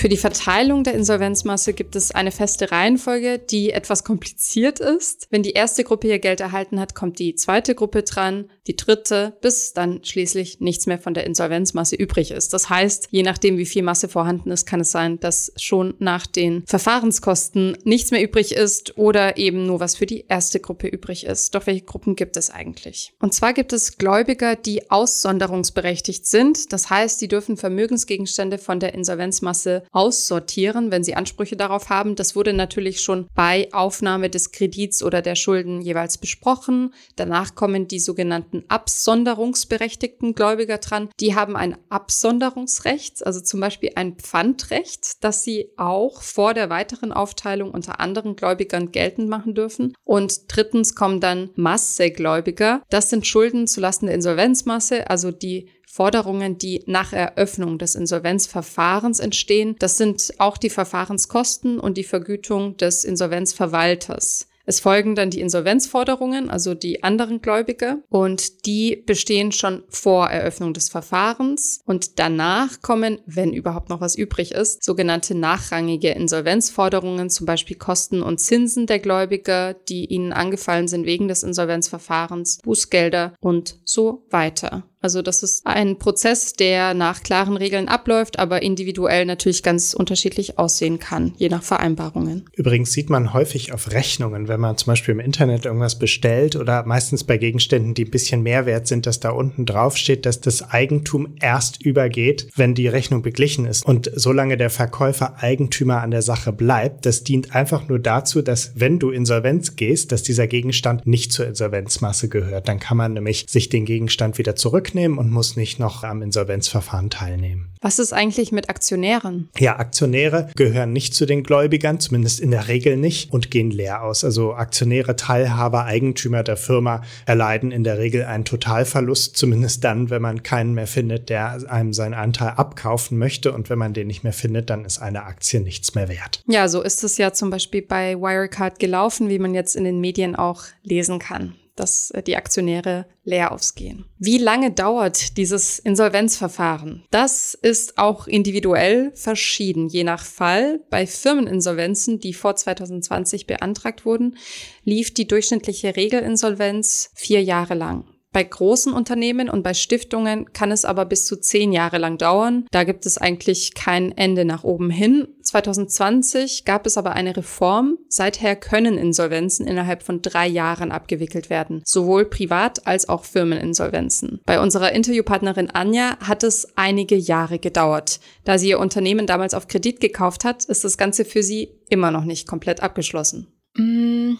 Für 0.00 0.08
die 0.08 0.16
Verteilung 0.16 0.82
der 0.82 0.94
Insolvenzmasse 0.94 1.74
gibt 1.74 1.94
es 1.94 2.10
eine 2.10 2.32
feste 2.32 2.72
Reihenfolge, 2.72 3.38
die 3.38 3.70
etwas 3.70 4.02
kompliziert 4.02 4.80
ist. 4.80 5.26
Wenn 5.28 5.42
die 5.42 5.50
erste 5.50 5.84
Gruppe 5.84 6.08
ihr 6.08 6.18
Geld 6.18 6.40
erhalten 6.40 6.80
hat, 6.80 6.94
kommt 6.94 7.18
die 7.18 7.34
zweite 7.34 7.74
Gruppe 7.74 8.02
dran, 8.02 8.48
die 8.66 8.76
dritte, 8.76 9.36
bis 9.42 9.74
dann 9.74 10.02
schließlich 10.02 10.58
nichts 10.60 10.86
mehr 10.86 10.98
von 10.98 11.12
der 11.12 11.26
Insolvenzmasse 11.26 11.96
übrig 11.96 12.30
ist. 12.30 12.54
Das 12.54 12.70
heißt, 12.70 13.08
je 13.10 13.22
nachdem, 13.22 13.58
wie 13.58 13.66
viel 13.66 13.82
Masse 13.82 14.08
vorhanden 14.08 14.50
ist, 14.50 14.64
kann 14.64 14.80
es 14.80 14.90
sein, 14.90 15.20
dass 15.20 15.52
schon 15.56 15.92
nach 15.98 16.26
den 16.26 16.64
Verfahrenskosten 16.66 17.76
nichts 17.84 18.10
mehr 18.10 18.22
übrig 18.22 18.52
ist 18.52 18.96
oder 18.96 19.36
eben 19.36 19.66
nur 19.66 19.80
was 19.80 19.96
für 19.96 20.06
die 20.06 20.24
erste 20.28 20.60
Gruppe 20.60 20.88
übrig 20.88 21.26
ist. 21.26 21.54
Doch 21.54 21.66
welche 21.66 21.84
Gruppen 21.84 22.16
gibt 22.16 22.38
es 22.38 22.48
eigentlich? 22.48 23.12
Und 23.20 23.34
zwar 23.34 23.52
gibt 23.52 23.74
es 23.74 23.98
Gläubiger, 23.98 24.56
die 24.56 24.90
aussonderungsberechtigt 24.90 26.26
sind. 26.26 26.72
Das 26.72 26.88
heißt, 26.88 27.20
die 27.20 27.28
dürfen 27.28 27.58
Vermögensgegenstände 27.58 28.56
von 28.56 28.80
der 28.80 28.94
Insolvenzmasse 28.94 29.82
aussortieren, 29.92 30.90
wenn 30.90 31.02
sie 31.02 31.14
Ansprüche 31.14 31.56
darauf 31.56 31.88
haben. 31.88 32.14
Das 32.14 32.36
wurde 32.36 32.52
natürlich 32.52 33.00
schon 33.00 33.26
bei 33.34 33.68
Aufnahme 33.72 34.30
des 34.30 34.52
Kredits 34.52 35.02
oder 35.02 35.22
der 35.22 35.34
Schulden 35.34 35.80
jeweils 35.80 36.18
besprochen. 36.18 36.94
Danach 37.16 37.54
kommen 37.54 37.88
die 37.88 37.98
sogenannten 37.98 38.64
absonderungsberechtigten 38.68 40.34
Gläubiger 40.34 40.78
dran. 40.78 41.08
Die 41.18 41.34
haben 41.34 41.56
ein 41.56 41.76
Absonderungsrecht, 41.88 43.26
also 43.26 43.40
zum 43.40 43.60
Beispiel 43.60 43.92
ein 43.96 44.16
Pfandrecht, 44.16 45.24
das 45.24 45.42
sie 45.42 45.70
auch 45.76 46.22
vor 46.22 46.54
der 46.54 46.70
weiteren 46.70 47.12
Aufteilung 47.12 47.72
unter 47.72 48.00
anderen 48.00 48.36
Gläubigern 48.36 48.92
geltend 48.92 49.28
machen 49.28 49.54
dürfen. 49.54 49.94
Und 50.04 50.42
drittens 50.48 50.94
kommen 50.94 51.20
dann 51.20 51.50
Massegläubiger. 51.56 52.82
Das 52.90 53.10
sind 53.10 53.26
Schulden 53.26 53.66
zulasten 53.66 54.06
der 54.06 54.14
Insolvenzmasse, 54.14 55.10
also 55.10 55.32
die 55.32 55.68
Forderungen, 55.92 56.56
die 56.56 56.84
nach 56.86 57.12
Eröffnung 57.12 57.76
des 57.76 57.96
Insolvenzverfahrens 57.96 59.18
entstehen. 59.18 59.74
Das 59.80 59.96
sind 59.96 60.34
auch 60.38 60.56
die 60.56 60.70
Verfahrenskosten 60.70 61.80
und 61.80 61.98
die 61.98 62.04
Vergütung 62.04 62.76
des 62.76 63.04
Insolvenzverwalters. 63.04 64.46
Es 64.66 64.78
folgen 64.78 65.16
dann 65.16 65.30
die 65.30 65.40
Insolvenzforderungen, 65.40 66.48
also 66.48 66.74
die 66.74 67.02
anderen 67.02 67.40
Gläubiger, 67.42 67.98
und 68.08 68.66
die 68.66 69.02
bestehen 69.04 69.50
schon 69.50 69.82
vor 69.88 70.28
Eröffnung 70.28 70.74
des 70.74 70.88
Verfahrens. 70.88 71.80
Und 71.86 72.20
danach 72.20 72.80
kommen, 72.80 73.18
wenn 73.26 73.52
überhaupt 73.52 73.88
noch 73.88 74.00
was 74.00 74.14
übrig 74.14 74.52
ist, 74.52 74.84
sogenannte 74.84 75.34
nachrangige 75.34 76.10
Insolvenzforderungen, 76.10 77.30
zum 77.30 77.46
Beispiel 77.46 77.78
Kosten 77.78 78.22
und 78.22 78.38
Zinsen 78.38 78.86
der 78.86 79.00
Gläubiger, 79.00 79.74
die 79.74 80.04
ihnen 80.04 80.32
angefallen 80.32 80.86
sind 80.86 81.04
wegen 81.04 81.26
des 81.26 81.42
Insolvenzverfahrens, 81.42 82.58
Bußgelder 82.62 83.34
und 83.40 83.80
so 83.84 84.24
weiter. 84.30 84.84
Also 85.02 85.22
das 85.22 85.42
ist 85.42 85.66
ein 85.66 85.98
Prozess, 85.98 86.52
der 86.52 86.92
nach 86.92 87.22
klaren 87.22 87.56
Regeln 87.56 87.88
abläuft, 87.88 88.38
aber 88.38 88.62
individuell 88.62 89.24
natürlich 89.24 89.62
ganz 89.62 89.94
unterschiedlich 89.94 90.58
aussehen 90.58 90.98
kann, 90.98 91.32
je 91.38 91.48
nach 91.48 91.62
Vereinbarungen. 91.62 92.44
Übrigens 92.52 92.92
sieht 92.92 93.08
man 93.08 93.32
häufig 93.32 93.72
auf 93.72 93.92
Rechnungen, 93.92 94.48
wenn 94.48 94.60
man 94.60 94.76
zum 94.76 94.88
Beispiel 94.88 95.12
im 95.12 95.20
Internet 95.20 95.64
irgendwas 95.64 95.98
bestellt 95.98 96.54
oder 96.54 96.84
meistens 96.84 97.24
bei 97.24 97.38
Gegenständen, 97.38 97.94
die 97.94 98.04
ein 98.04 98.10
bisschen 98.10 98.42
mehr 98.42 98.66
wert 98.66 98.86
sind, 98.86 99.06
dass 99.06 99.20
da 99.20 99.30
unten 99.30 99.64
drauf 99.64 99.96
steht, 99.96 100.26
dass 100.26 100.40
das 100.40 100.70
Eigentum 100.70 101.34
erst 101.40 101.82
übergeht, 101.82 102.48
wenn 102.56 102.74
die 102.74 102.88
Rechnung 102.88 103.22
beglichen 103.22 103.64
ist. 103.64 103.86
Und 103.86 104.10
solange 104.14 104.58
der 104.58 104.70
Verkäufer 104.70 105.42
Eigentümer 105.42 106.02
an 106.02 106.10
der 106.10 106.22
Sache 106.22 106.52
bleibt, 106.52 107.06
das 107.06 107.24
dient 107.24 107.54
einfach 107.54 107.88
nur 107.88 108.00
dazu, 108.00 108.42
dass 108.42 108.72
wenn 108.74 108.98
du 108.98 109.10
Insolvenz 109.10 109.76
gehst, 109.76 110.12
dass 110.12 110.22
dieser 110.22 110.46
Gegenstand 110.46 111.06
nicht 111.06 111.32
zur 111.32 111.46
Insolvenzmasse 111.46 112.28
gehört. 112.28 112.68
Dann 112.68 112.80
kann 112.80 112.98
man 112.98 113.14
nämlich 113.14 113.46
sich 113.48 113.70
den 113.70 113.86
Gegenstand 113.86 114.36
wieder 114.36 114.56
zurück 114.56 114.89
zurücknehmen 114.90 115.18
und 115.18 115.30
muss 115.30 115.56
nicht 115.56 115.78
noch 115.78 116.04
am 116.04 116.22
Insolvenzverfahren 116.22 117.10
teilnehmen. 117.10 117.68
Was 117.80 117.98
ist 117.98 118.12
eigentlich 118.12 118.52
mit 118.52 118.68
Aktionären? 118.68 119.48
Ja, 119.58 119.78
Aktionäre 119.78 120.50
gehören 120.54 120.92
nicht 120.92 121.14
zu 121.14 121.24
den 121.24 121.42
Gläubigern, 121.42 121.98
zumindest 121.98 122.40
in 122.40 122.50
der 122.50 122.68
Regel 122.68 122.96
nicht, 122.96 123.32
und 123.32 123.50
gehen 123.50 123.70
leer 123.70 124.02
aus. 124.02 124.22
Also 124.22 124.52
Aktionäre, 124.52 125.16
Teilhaber, 125.16 125.84
Eigentümer 125.84 126.42
der 126.42 126.56
Firma 126.56 127.02
erleiden 127.24 127.70
in 127.70 127.84
der 127.84 127.98
Regel 127.98 128.24
einen 128.24 128.44
Totalverlust, 128.44 129.36
zumindest 129.36 129.82
dann, 129.84 130.10
wenn 130.10 130.20
man 130.20 130.42
keinen 130.42 130.74
mehr 130.74 130.86
findet, 130.86 131.30
der 131.30 131.70
einem 131.70 131.92
seinen 131.92 132.14
Anteil 132.14 132.50
abkaufen 132.50 133.16
möchte. 133.16 133.52
Und 133.52 133.70
wenn 133.70 133.78
man 133.78 133.94
den 133.94 134.08
nicht 134.08 134.24
mehr 134.24 134.34
findet, 134.34 134.68
dann 134.68 134.84
ist 134.84 134.98
eine 134.98 135.22
Aktie 135.22 135.60
nichts 135.60 135.94
mehr 135.94 136.08
wert. 136.08 136.42
Ja, 136.46 136.68
so 136.68 136.82
ist 136.82 137.02
es 137.02 137.16
ja 137.16 137.32
zum 137.32 137.50
Beispiel 137.50 137.82
bei 137.82 138.16
Wirecard 138.16 138.78
gelaufen, 138.78 139.28
wie 139.30 139.38
man 139.38 139.54
jetzt 139.54 139.74
in 139.74 139.84
den 139.84 140.00
Medien 140.00 140.36
auch 140.36 140.64
lesen 140.82 141.18
kann 141.18 141.54
dass 141.80 142.10
äh, 142.10 142.22
die 142.22 142.36
Aktionäre 142.36 143.06
leer 143.24 143.52
ausgehen. 143.52 144.04
Wie 144.18 144.38
lange 144.38 144.70
dauert 144.70 145.36
dieses 145.36 145.78
Insolvenzverfahren? 145.78 147.04
Das 147.10 147.54
ist 147.54 147.98
auch 147.98 148.26
individuell 148.26 149.12
verschieden, 149.14 149.88
je 149.88 150.04
nach 150.04 150.24
Fall. 150.24 150.80
Bei 150.90 151.06
Firmeninsolvenzen, 151.06 152.20
die 152.20 152.34
vor 152.34 152.54
2020 152.54 153.46
beantragt 153.46 154.04
wurden, 154.04 154.36
lief 154.84 155.14
die 155.14 155.26
durchschnittliche 155.26 155.96
Regelinsolvenz 155.96 157.10
vier 157.14 157.42
Jahre 157.42 157.74
lang. 157.74 158.04
Bei 158.32 158.44
großen 158.44 158.92
Unternehmen 158.92 159.50
und 159.50 159.64
bei 159.64 159.74
Stiftungen 159.74 160.52
kann 160.52 160.70
es 160.70 160.84
aber 160.84 161.04
bis 161.04 161.26
zu 161.26 161.36
zehn 161.36 161.72
Jahre 161.72 161.98
lang 161.98 162.16
dauern. 162.16 162.66
Da 162.70 162.84
gibt 162.84 163.04
es 163.04 163.18
eigentlich 163.18 163.74
kein 163.74 164.16
Ende 164.16 164.44
nach 164.44 164.62
oben 164.62 164.88
hin. 164.88 165.26
2020 165.42 166.64
gab 166.64 166.86
es 166.86 166.96
aber 166.96 167.14
eine 167.14 167.36
Reform. 167.36 167.98
Seither 168.08 168.54
können 168.54 168.98
Insolvenzen 168.98 169.66
innerhalb 169.66 170.04
von 170.04 170.22
drei 170.22 170.46
Jahren 170.46 170.92
abgewickelt 170.92 171.50
werden. 171.50 171.82
Sowohl 171.84 172.24
Privat- 172.24 172.86
als 172.86 173.08
auch 173.08 173.24
Firmeninsolvenzen. 173.24 174.40
Bei 174.46 174.60
unserer 174.60 174.92
Interviewpartnerin 174.92 175.70
Anja 175.70 176.16
hat 176.20 176.44
es 176.44 176.68
einige 176.76 177.16
Jahre 177.16 177.58
gedauert. 177.58 178.20
Da 178.44 178.58
sie 178.58 178.68
ihr 178.68 178.78
Unternehmen 178.78 179.26
damals 179.26 179.54
auf 179.54 179.66
Kredit 179.66 180.00
gekauft 180.00 180.44
hat, 180.44 180.64
ist 180.66 180.84
das 180.84 180.96
Ganze 180.96 181.24
für 181.24 181.42
sie 181.42 181.80
immer 181.88 182.12
noch 182.12 182.24
nicht 182.24 182.46
komplett 182.46 182.80
abgeschlossen. 182.80 183.48
Mm, 183.74 184.34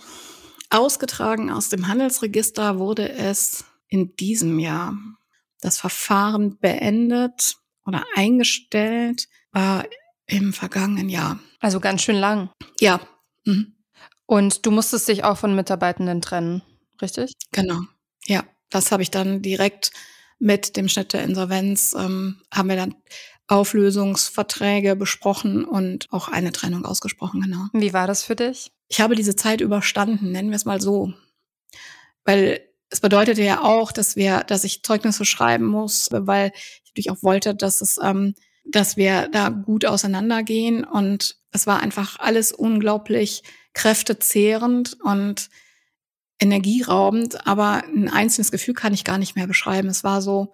ausgetragen 0.70 1.50
aus 1.50 1.70
dem 1.70 1.88
Handelsregister 1.88 2.78
wurde 2.78 3.10
es 3.10 3.64
in 3.90 4.16
diesem 4.16 4.58
Jahr. 4.58 4.96
Das 5.60 5.78
Verfahren 5.78 6.58
beendet 6.58 7.56
oder 7.84 8.04
eingestellt 8.14 9.28
war 9.52 9.84
im 10.26 10.52
vergangenen 10.52 11.10
Jahr. 11.10 11.38
Also 11.58 11.80
ganz 11.80 12.02
schön 12.02 12.16
lang. 12.16 12.50
Ja. 12.80 13.00
Mhm. 13.44 13.74
Und 14.26 14.64
du 14.64 14.70
musstest 14.70 15.08
dich 15.08 15.24
auch 15.24 15.36
von 15.36 15.54
Mitarbeitenden 15.54 16.22
trennen, 16.22 16.62
richtig? 17.02 17.32
Genau. 17.52 17.80
Ja, 18.26 18.44
das 18.70 18.92
habe 18.92 19.02
ich 19.02 19.10
dann 19.10 19.42
direkt 19.42 19.90
mit 20.38 20.76
dem 20.76 20.88
Schnitt 20.88 21.12
der 21.12 21.24
Insolvenz, 21.24 21.94
ähm, 21.98 22.40
haben 22.52 22.68
wir 22.68 22.76
dann 22.76 22.94
Auflösungsverträge 23.48 24.94
besprochen 24.94 25.64
und 25.64 26.06
auch 26.12 26.28
eine 26.28 26.52
Trennung 26.52 26.84
ausgesprochen, 26.84 27.40
genau. 27.42 27.66
Wie 27.72 27.92
war 27.92 28.06
das 28.06 28.22
für 28.22 28.36
dich? 28.36 28.70
Ich 28.88 29.00
habe 29.00 29.16
diese 29.16 29.34
Zeit 29.34 29.60
überstanden, 29.60 30.30
nennen 30.30 30.50
wir 30.50 30.56
es 30.56 30.64
mal 30.64 30.80
so. 30.80 31.12
Weil 32.24 32.60
es 32.90 33.00
bedeutete 33.00 33.42
ja 33.42 33.62
auch, 33.62 33.92
dass 33.92 34.16
wir, 34.16 34.40
dass 34.40 34.64
ich 34.64 34.82
Zeugnisse 34.82 35.24
schreiben 35.24 35.66
muss, 35.66 36.08
weil 36.10 36.52
ich 36.54 36.90
natürlich 36.90 37.10
auch 37.10 37.22
wollte, 37.22 37.54
dass 37.54 37.80
es, 37.80 37.98
ähm, 38.02 38.34
dass 38.64 38.96
wir 38.96 39.28
da 39.28 39.48
gut 39.48 39.84
auseinandergehen. 39.84 40.84
Und 40.84 41.36
es 41.52 41.66
war 41.66 41.80
einfach 41.80 42.18
alles 42.18 42.52
unglaublich 42.52 43.42
kräftezehrend 43.72 44.98
und 45.02 45.48
energieraubend, 46.40 47.46
aber 47.46 47.84
ein 47.84 48.08
einzelnes 48.08 48.50
Gefühl 48.50 48.74
kann 48.74 48.94
ich 48.94 49.04
gar 49.04 49.18
nicht 49.18 49.36
mehr 49.36 49.46
beschreiben. 49.46 49.88
Es 49.88 50.02
war 50.02 50.20
so 50.20 50.52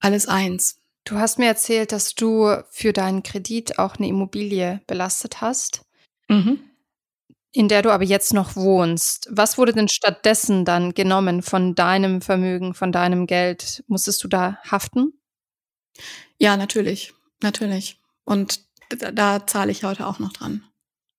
alles 0.00 0.26
eins. 0.26 0.80
Du 1.04 1.16
hast 1.16 1.38
mir 1.38 1.46
erzählt, 1.46 1.92
dass 1.92 2.14
du 2.14 2.64
für 2.70 2.92
deinen 2.92 3.22
Kredit 3.22 3.78
auch 3.78 3.96
eine 3.96 4.08
Immobilie 4.08 4.80
belastet 4.88 5.40
hast. 5.40 5.82
Mhm. 6.28 6.58
In 7.56 7.68
der 7.68 7.80
du 7.80 7.90
aber 7.90 8.04
jetzt 8.04 8.34
noch 8.34 8.54
wohnst. 8.54 9.28
Was 9.30 9.56
wurde 9.56 9.72
denn 9.72 9.88
stattdessen 9.88 10.66
dann 10.66 10.92
genommen 10.92 11.40
von 11.40 11.74
deinem 11.74 12.20
Vermögen, 12.20 12.74
von 12.74 12.92
deinem 12.92 13.26
Geld? 13.26 13.82
Musstest 13.86 14.22
du 14.22 14.28
da 14.28 14.58
haften? 14.70 15.14
Ja, 16.36 16.58
natürlich, 16.58 17.14
natürlich. 17.42 17.98
Und 18.24 18.60
da, 18.90 19.10
da 19.10 19.46
zahle 19.46 19.72
ich 19.72 19.84
heute 19.84 20.06
auch 20.06 20.18
noch 20.18 20.34
dran. 20.34 20.64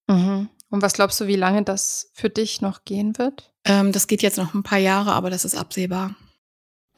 Mhm. 0.06 0.50
Und 0.69 0.82
was 0.84 0.93
glaubst 0.93 1.19
du, 1.19 1.26
wie 1.26 1.36
lange 1.36 1.63
das 1.63 2.12
für 2.13 2.30
dich 2.30 2.62
noch 2.62 2.86
gehen 2.86 3.17
wird? 3.17 3.52
Ähm, 3.65 3.91
das 3.91 4.06
geht 4.06 4.21
jetzt 4.21 4.38
noch 4.38 4.54
ein 4.54 4.62
paar 4.62 4.78
Jahre, 4.78 5.13
aber 5.13 5.32
das 5.32 5.43
ist 5.43 5.56
absehbar. 5.56 6.15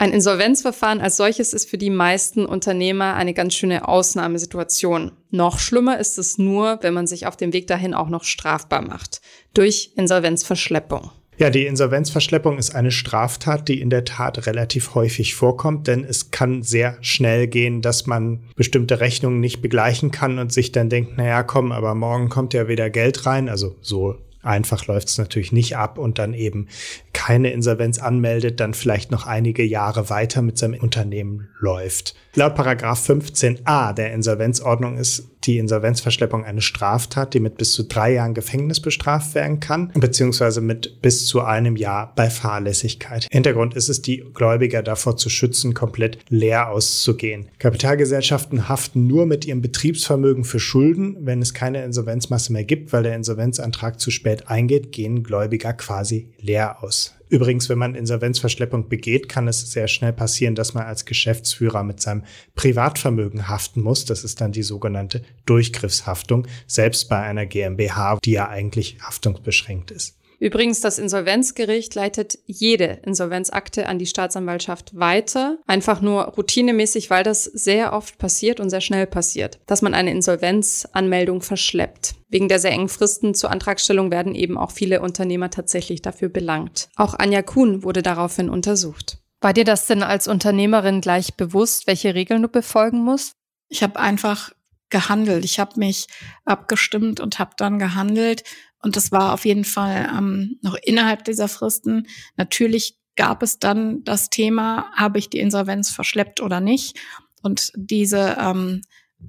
Ein 0.02 0.14
Insolvenzverfahren 0.14 1.02
als 1.02 1.18
solches 1.18 1.52
ist 1.52 1.70
für 1.70 1.78
die 1.78 1.90
meisten 1.90 2.46
Unternehmer 2.46 3.16
eine 3.16 3.34
ganz 3.34 3.54
schöne 3.54 3.86
Ausnahmesituation. 3.86 5.12
Noch 5.30 5.60
schlimmer 5.60 6.00
ist 6.00 6.18
es 6.18 6.38
nur, 6.38 6.80
wenn 6.82 6.94
man 6.94 7.06
sich 7.06 7.28
auf 7.28 7.36
dem 7.36 7.52
Weg 7.52 7.68
dahin 7.68 7.94
auch 7.94 8.08
noch 8.08 8.24
strafbar 8.24 8.82
macht. 8.82 9.20
Durch 9.54 9.92
Insolvenzverschleppung. 9.98 11.12
Ja, 11.38 11.50
die 11.50 11.66
Insolvenzverschleppung 11.66 12.58
ist 12.58 12.76
eine 12.76 12.92
Straftat, 12.92 13.68
die 13.68 13.82
in 13.82 13.90
der 13.90 14.06
Tat 14.06 14.46
relativ 14.48 14.96
häufig 14.96 15.36
vorkommt, 15.36 15.88
denn 15.88 16.06
es 16.06 16.32
kann 16.32 16.64
sehr 16.64 16.98
schnell 17.02 17.48
gehen, 17.48 17.82
dass 17.82 18.08
man 18.08 18.46
bestimmte 18.56 19.02
Rechnungen 19.02 19.42
nicht 19.42 19.62
begleichen 19.62 20.12
kann 20.12 20.40
und 20.40 20.54
sich 20.54 20.72
dann 20.72 20.88
denkt, 20.88 21.18
naja, 21.18 21.44
komm, 21.44 21.74
aber 21.74 21.94
morgen 21.94 22.30
kommt 22.30 22.54
ja 22.54 22.70
wieder 22.70 22.90
Geld 22.90 23.26
rein. 23.26 23.50
Also 23.50 23.76
so 23.82 24.16
einfach 24.42 24.88
läuft 24.88 25.10
es 25.10 25.18
natürlich 25.18 25.52
nicht 25.52 25.76
ab 25.76 25.98
und 25.98 26.20
dann 26.20 26.34
eben 26.34 26.68
keine 27.14 27.52
Insolvenz 27.52 28.00
anmeldet, 28.00 28.60
dann 28.60 28.74
vielleicht 28.74 29.12
noch 29.12 29.26
einige 29.26 29.64
Jahre 29.64 30.10
weiter 30.10 30.42
mit 30.42 30.58
seinem 30.58 30.80
Unternehmen 30.80 31.50
läuft. 31.60 32.16
Laut 32.36 32.56
Paragraph 32.56 33.10
15a 33.10 33.94
der 33.94 34.14
Insolvenzordnung 34.14 34.98
ist 34.98 35.30
die 35.46 35.58
Insolvenzverschleppung 35.58 36.44
eine 36.44 36.62
Straftat, 36.62 37.34
die 37.34 37.40
mit 37.40 37.58
bis 37.58 37.74
zu 37.74 37.84
drei 37.84 38.14
Jahren 38.14 38.34
Gefängnis 38.34 38.80
bestraft 38.80 39.36
werden 39.36 39.60
kann, 39.60 39.92
beziehungsweise 39.96 40.62
mit 40.62 41.02
bis 41.02 41.26
zu 41.26 41.42
einem 41.42 41.76
Jahr 41.76 42.14
bei 42.16 42.30
Fahrlässigkeit. 42.30 43.28
Hintergrund 43.32 43.74
ist 43.74 43.90
es, 43.90 44.02
die 44.02 44.24
Gläubiger 44.34 44.84
davor 44.84 45.18
zu 45.18 45.30
schützen, 45.30 45.74
komplett 45.74 46.20
leer 46.30 46.70
auszugehen. 46.70 47.48
Kapitalgesellschaften 47.58 48.70
haften 48.70 49.08
nur 49.08 49.26
mit 49.26 49.46
ihrem 49.46 49.62
Betriebsvermögen 49.62 50.44
für 50.44 50.60
Schulden. 50.60 51.18
Wenn 51.22 51.42
es 51.42 51.54
keine 51.54 51.84
Insolvenzmasse 51.84 52.54
mehr 52.54 52.66
gibt, 52.66 52.92
weil 52.94 53.04
der 53.04 53.16
Insolvenzantrag 53.16 54.00
zu 54.00 54.12
spät 54.12 54.50
eingeht, 54.50 54.92
gehen 54.92 55.24
Gläubiger 55.24 55.74
quasi 55.74 56.30
leer 56.40 56.84
aus. 56.84 57.09
Übrigens, 57.30 57.70
wenn 57.70 57.78
man 57.78 57.96
Insolvenzverschleppung 57.96 58.90
begeht, 58.90 59.30
kann 59.30 59.48
es 59.48 59.72
sehr 59.72 59.88
schnell 59.88 60.14
passieren, 60.14 60.56
dass 60.56 60.74
man 60.74 60.86
als 60.86 61.06
Geschäftsführer 61.06 61.84
mit 61.84 62.02
seinem 62.02 62.24
Privatvermögen 62.56 63.48
haften 63.48 63.82
muss. 63.82 64.06
Das 64.06 64.24
ist 64.24 64.42
dann 64.42 64.52
die 64.52 64.64
sogenannte 64.64 65.22
Durchgriffshaftung, 65.46 66.48
selbst 66.66 67.08
bei 67.08 67.20
einer 67.22 67.46
GmbH, 67.46 68.18
die 68.26 68.32
ja 68.32 68.50
eigentlich 68.50 68.98
haftungsbeschränkt 69.02 69.92
ist. 69.92 70.19
Übrigens, 70.40 70.80
das 70.80 71.00
Insolvenzgericht 71.00 71.96
leitet 71.96 72.40
jede 72.46 73.00
Insolvenzakte 73.06 73.88
an 73.88 74.00
die 74.00 74.06
Staatsanwaltschaft 74.06 74.98
weiter. 74.98 75.58
Einfach 75.68 76.02
nur 76.02 76.24
routinemäßig, 76.24 77.10
weil 77.10 77.24
das 77.24 77.44
sehr 77.44 77.94
oft 77.94 78.18
passiert 78.18 78.60
und 78.60 78.70
sehr 78.70 78.82
schnell 78.82 79.06
passiert, 79.06 79.60
dass 79.66 79.82
man 79.82 79.94
eine 79.94 80.12
Insolvenzanmeldung 80.12 81.42
verschleppt. 81.42 82.16
Wegen 82.30 82.48
der 82.48 82.60
sehr 82.60 82.72
engen 82.72 82.90
Fristen 82.90 83.34
zur 83.34 83.52
Antragstellung 83.52 84.12
werden 84.12 84.34
eben 84.34 84.58
auch 84.58 84.72
viele 84.72 85.02
Unternehmer 85.02 85.50
tatsächlich 85.50 86.02
dafür 86.02 86.30
belangt. 86.30 86.90
Auch 86.96 87.16
Anja 87.16 87.42
Kuhn 87.42 87.84
wurde 87.84 88.02
daraufhin 88.02 88.50
untersucht. 88.50 89.18
War 89.42 89.54
dir 89.54 89.66
das 89.66 89.86
denn 89.88 90.04
als 90.04 90.28
Unternehmerin 90.28 91.02
gleich 91.02 91.36
bewusst, 91.36 91.88
welche 91.88 92.14
Regeln 92.16 92.42
du 92.42 92.48
befolgen 92.50 93.04
musst? 93.04 93.34
Ich 93.70 93.84
habe 93.84 94.00
einfach 94.00 94.52
gehandelt. 94.90 95.46
Ich 95.46 95.60
habe 95.60 95.80
mich 95.80 96.08
abgestimmt 96.46 97.20
und 97.20 97.40
habe 97.40 97.52
dann 97.58 97.80
gehandelt. 97.80 98.44
Und 98.82 98.96
das 98.96 99.12
war 99.12 99.34
auf 99.34 99.46
jeden 99.46 99.66
Fall 99.66 100.10
ähm, 100.16 100.58
noch 100.62 100.76
innerhalb 100.82 101.26
dieser 101.26 101.48
Fristen. 101.48 102.08
Natürlich 102.38 102.98
gab 103.16 103.44
es 103.44 103.60
dann 103.60 104.04
das 104.04 104.30
Thema, 104.30 104.92
habe 104.96 105.20
ich 105.20 105.30
die 105.30 105.40
Insolvenz 105.40 105.90
verschleppt 105.90 106.42
oder 106.42 106.62
nicht? 106.62 106.98
Und 107.42 107.72
diese 107.76 108.38
ähm, 108.40 108.82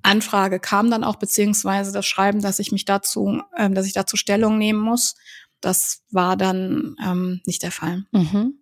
Anfrage 0.02 0.60
kam 0.60 0.90
dann 0.90 1.04
auch, 1.04 1.16
beziehungsweise 1.16 1.92
das 1.92 2.06
Schreiben, 2.06 2.40
dass 2.40 2.60
ich 2.60 2.70
mich 2.70 2.84
dazu, 2.84 3.42
ähm, 3.56 3.74
dass 3.74 3.86
ich 3.86 3.92
dazu 3.92 4.16
Stellung 4.16 4.58
nehmen 4.58 4.80
muss. 4.80 5.16
Das 5.60 6.04
war 6.10 6.36
dann 6.36 6.96
ähm, 7.04 7.40
nicht 7.44 7.62
der 7.62 7.72
Fall. 7.72 8.04
Mhm. 8.12 8.54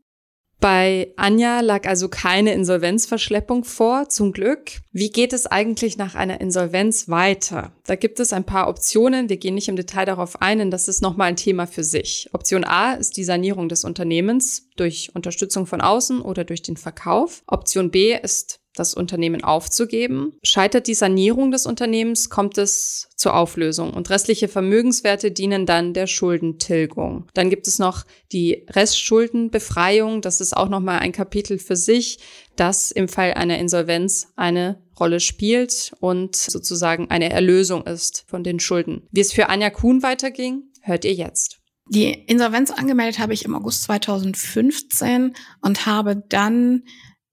Bei 0.60 1.12
Anja 1.16 1.60
lag 1.60 1.86
also 1.86 2.08
keine 2.08 2.52
Insolvenzverschleppung 2.52 3.62
vor, 3.62 4.08
zum 4.08 4.32
Glück. 4.32 4.72
Wie 4.92 5.10
geht 5.10 5.32
es 5.32 5.46
eigentlich 5.46 5.96
nach 5.98 6.16
einer 6.16 6.40
Insolvenz 6.40 7.08
weiter? 7.08 7.72
Da 7.86 7.94
gibt 7.94 8.18
es 8.18 8.32
ein 8.32 8.42
paar 8.42 8.68
Optionen. 8.68 9.28
Wir 9.28 9.36
gehen 9.36 9.54
nicht 9.54 9.68
im 9.68 9.76
Detail 9.76 10.04
darauf 10.04 10.42
ein, 10.42 10.58
denn 10.58 10.72
das 10.72 10.88
ist 10.88 11.00
nochmal 11.00 11.28
ein 11.28 11.36
Thema 11.36 11.68
für 11.68 11.84
sich. 11.84 12.28
Option 12.32 12.64
A 12.64 12.94
ist 12.94 13.16
die 13.16 13.24
Sanierung 13.24 13.68
des 13.68 13.84
Unternehmens 13.84 14.68
durch 14.76 15.10
Unterstützung 15.14 15.66
von 15.66 15.80
außen 15.80 16.20
oder 16.20 16.42
durch 16.42 16.62
den 16.62 16.76
Verkauf. 16.76 17.42
Option 17.46 17.92
B 17.92 18.18
ist 18.20 18.58
das 18.78 18.94
Unternehmen 18.94 19.44
aufzugeben. 19.44 20.32
Scheitert 20.42 20.86
die 20.86 20.94
Sanierung 20.94 21.50
des 21.50 21.66
Unternehmens, 21.66 22.30
kommt 22.30 22.58
es 22.58 23.08
zur 23.16 23.34
Auflösung 23.34 23.92
und 23.94 24.10
restliche 24.10 24.48
Vermögenswerte 24.48 25.30
dienen 25.30 25.66
dann 25.66 25.94
der 25.94 26.06
Schuldentilgung. 26.06 27.26
Dann 27.34 27.50
gibt 27.50 27.66
es 27.66 27.78
noch 27.78 28.04
die 28.32 28.66
Restschuldenbefreiung. 28.70 30.22
Das 30.22 30.40
ist 30.40 30.56
auch 30.56 30.68
nochmal 30.68 31.00
ein 31.00 31.12
Kapitel 31.12 31.58
für 31.58 31.76
sich, 31.76 32.18
das 32.56 32.90
im 32.90 33.08
Fall 33.08 33.34
einer 33.34 33.58
Insolvenz 33.58 34.28
eine 34.36 34.82
Rolle 34.98 35.20
spielt 35.20 35.92
und 36.00 36.36
sozusagen 36.36 37.10
eine 37.10 37.30
Erlösung 37.30 37.86
ist 37.86 38.24
von 38.26 38.42
den 38.42 38.60
Schulden. 38.60 39.06
Wie 39.10 39.20
es 39.20 39.32
für 39.32 39.48
Anja 39.48 39.70
Kuhn 39.70 40.02
weiterging, 40.02 40.64
hört 40.80 41.04
ihr 41.04 41.14
jetzt. 41.14 41.58
Die 41.90 42.12
Insolvenz 42.12 42.70
angemeldet 42.70 43.18
habe 43.18 43.32
ich 43.32 43.44
im 43.44 43.54
August 43.54 43.84
2015 43.84 45.34
und 45.62 45.86
habe 45.86 46.16
dann 46.28 46.82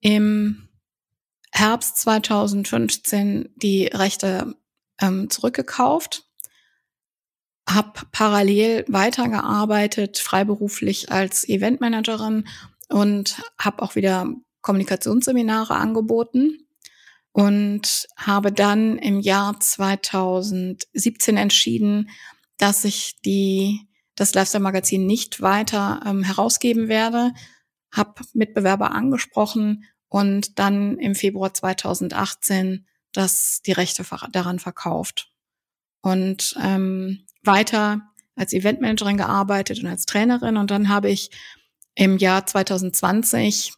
im 0.00 0.65
Herbst 1.56 1.96
2015 1.96 3.48
die 3.56 3.86
Rechte 3.86 4.56
ähm, 5.00 5.30
zurückgekauft, 5.30 6.24
habe 7.66 8.02
parallel 8.12 8.84
weitergearbeitet, 8.88 10.18
freiberuflich 10.18 11.10
als 11.10 11.48
Eventmanagerin 11.48 12.46
und 12.90 13.42
habe 13.58 13.82
auch 13.82 13.96
wieder 13.96 14.34
Kommunikationsseminare 14.60 15.74
angeboten 15.74 16.66
und 17.32 18.06
habe 18.18 18.52
dann 18.52 18.98
im 18.98 19.20
Jahr 19.20 19.58
2017 19.58 21.38
entschieden, 21.38 22.10
dass 22.58 22.84
ich 22.84 23.20
die 23.24 23.88
das 24.14 24.34
Lifestyle 24.34 24.62
Magazin 24.62 25.06
nicht 25.06 25.40
weiter 25.40 26.00
ähm, 26.04 26.22
herausgeben 26.22 26.88
werde, 26.88 27.32
habe 27.92 28.22
Mitbewerber 28.34 28.92
angesprochen 28.92 29.84
und 30.08 30.58
dann 30.58 30.98
im 30.98 31.14
Februar 31.14 31.52
2018 31.52 32.86
das 33.12 33.62
die 33.64 33.72
Rechte 33.72 34.04
daran 34.32 34.58
verkauft. 34.58 35.32
Und 36.02 36.54
ähm, 36.62 37.24
weiter 37.42 38.02
als 38.36 38.52
Eventmanagerin 38.52 39.16
gearbeitet 39.16 39.80
und 39.80 39.86
als 39.86 40.06
Trainerin. 40.06 40.56
Und 40.56 40.70
dann 40.70 40.88
habe 40.88 41.08
ich 41.08 41.30
im 41.94 42.18
Jahr 42.18 42.46
2020 42.46 43.72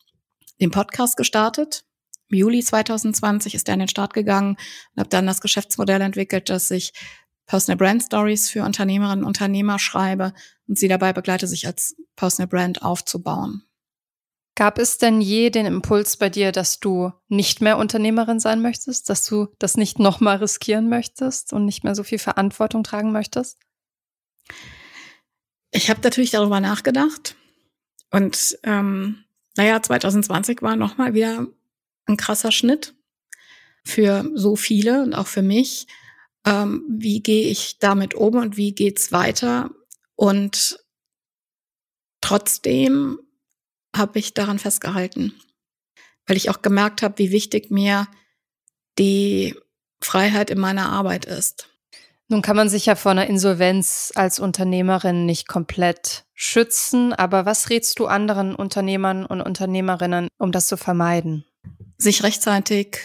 den 0.61 0.71
Podcast 0.71 1.17
gestartet. 1.17 1.85
Im 2.29 2.39
Juli 2.39 2.63
2020 2.63 3.55
ist 3.55 3.69
er 3.69 3.75
in 3.75 3.81
den 3.81 3.89
Start 3.89 4.13
gegangen 4.13 4.57
und 4.95 5.01
habe 5.01 5.09
dann 5.09 5.27
das 5.27 5.41
Geschäftsmodell 5.41 6.01
entwickelt, 6.01 6.51
dass 6.51 6.71
ich 6.71 6.93
Personal 7.47 7.79
Brand 7.79 8.03
Stories 8.03 8.51
für 8.51 8.65
Unternehmerinnen 8.65 9.25
und 9.25 9.29
Unternehmer 9.29 9.79
schreibe 9.79 10.35
und 10.67 10.79
sie 10.79 10.89
dabei 10.89 11.15
begleite, 11.15 11.47
sich 11.47 11.67
als 11.67 11.97
Personal 12.17 12.49
Brand 12.49 12.83
aufzubauen. 12.83 13.63
Gab 14.59 14.79
es 14.79 14.99
denn 14.99 15.21
je 15.21 15.51
den 15.51 15.67
Impuls 15.67 16.17
bei 16.17 16.31
dir, 16.31 16.51
dass 16.51 16.81
du 16.81 17.13
nicht 17.29 17.61
mehr 17.61 17.79
Unternehmerin 17.79 18.41
sein 18.41 18.61
möchtest, 18.61 19.09
dass 19.09 19.25
du 19.25 19.47
das 19.61 19.77
nicht 19.77 20.01
nochmal 20.01 20.39
riskieren 20.39 20.89
möchtest 20.89 21.53
und 21.53 21.65
nicht 21.65 21.85
mehr 21.85 21.95
so 21.95 22.03
viel 22.03 22.19
Verantwortung 22.19 22.83
tragen 22.83 23.13
möchtest? 23.13 23.57
Ich 25.71 25.91
habe 25.91 26.01
natürlich 26.03 26.33
darüber 26.33 26.59
nachgedacht 26.59 27.37
und 28.11 28.59
ähm, 28.65 29.23
naja, 29.57 29.81
2020 29.81 30.61
war 30.61 30.75
nochmal 30.75 31.15
wieder 31.15 31.47
ein 32.07 32.17
krasser 32.17 32.51
Schnitt 32.51 32.97
für 33.85 34.29
so 34.35 34.57
viele 34.57 35.05
und 35.05 35.15
auch 35.15 35.29
für 35.29 35.43
mich. 35.43 35.87
Ähm, 36.45 36.83
wie 36.91 37.23
gehe 37.23 37.49
ich 37.49 37.79
damit 37.79 38.15
um 38.15 38.35
und 38.35 38.57
wie 38.57 38.75
geht's 38.75 39.13
weiter? 39.13 39.71
Und 40.17 40.81
trotzdem 42.21 43.21
habe 43.97 44.19
ich 44.19 44.35
daran 44.35 44.59
festgehalten, 44.59 45.33
weil 46.27 46.37
ich 46.37 46.51
auch 46.51 46.63
gemerkt 46.63 47.03
habe, 47.03 47.19
wie 47.19 47.31
wichtig 47.31 47.71
mir 47.71 48.07
die 48.99 49.55
Freiheit 50.01 50.51
in 50.51 50.59
meiner 50.59 50.91
Arbeit 50.91 51.25
ist. 51.25 51.69
Nun 52.29 52.43
kann 52.43 52.57
man 52.57 52.69
sich 52.69 52.87
ja 52.87 52.95
vor 52.95 53.13
einer 53.13 53.27
Insolvenz 53.27 54.13
als 54.15 54.39
Unternehmerin 54.39 55.25
nicht 55.25 55.49
komplett 55.49 56.27
schützen, 56.35 57.15
aber 57.15 57.47
was 57.47 57.71
rätst 57.71 57.99
du 57.99 58.07
anderen 58.07 58.55
Unternehmern 58.55 59.25
und 59.25 59.41
Unternehmerinnen, 59.41 60.29
um 60.39 60.53
das 60.53 60.69
zu 60.69 60.77
vermeiden? 60.77 61.45
Sich 61.97 62.23
rechtzeitig 62.23 62.99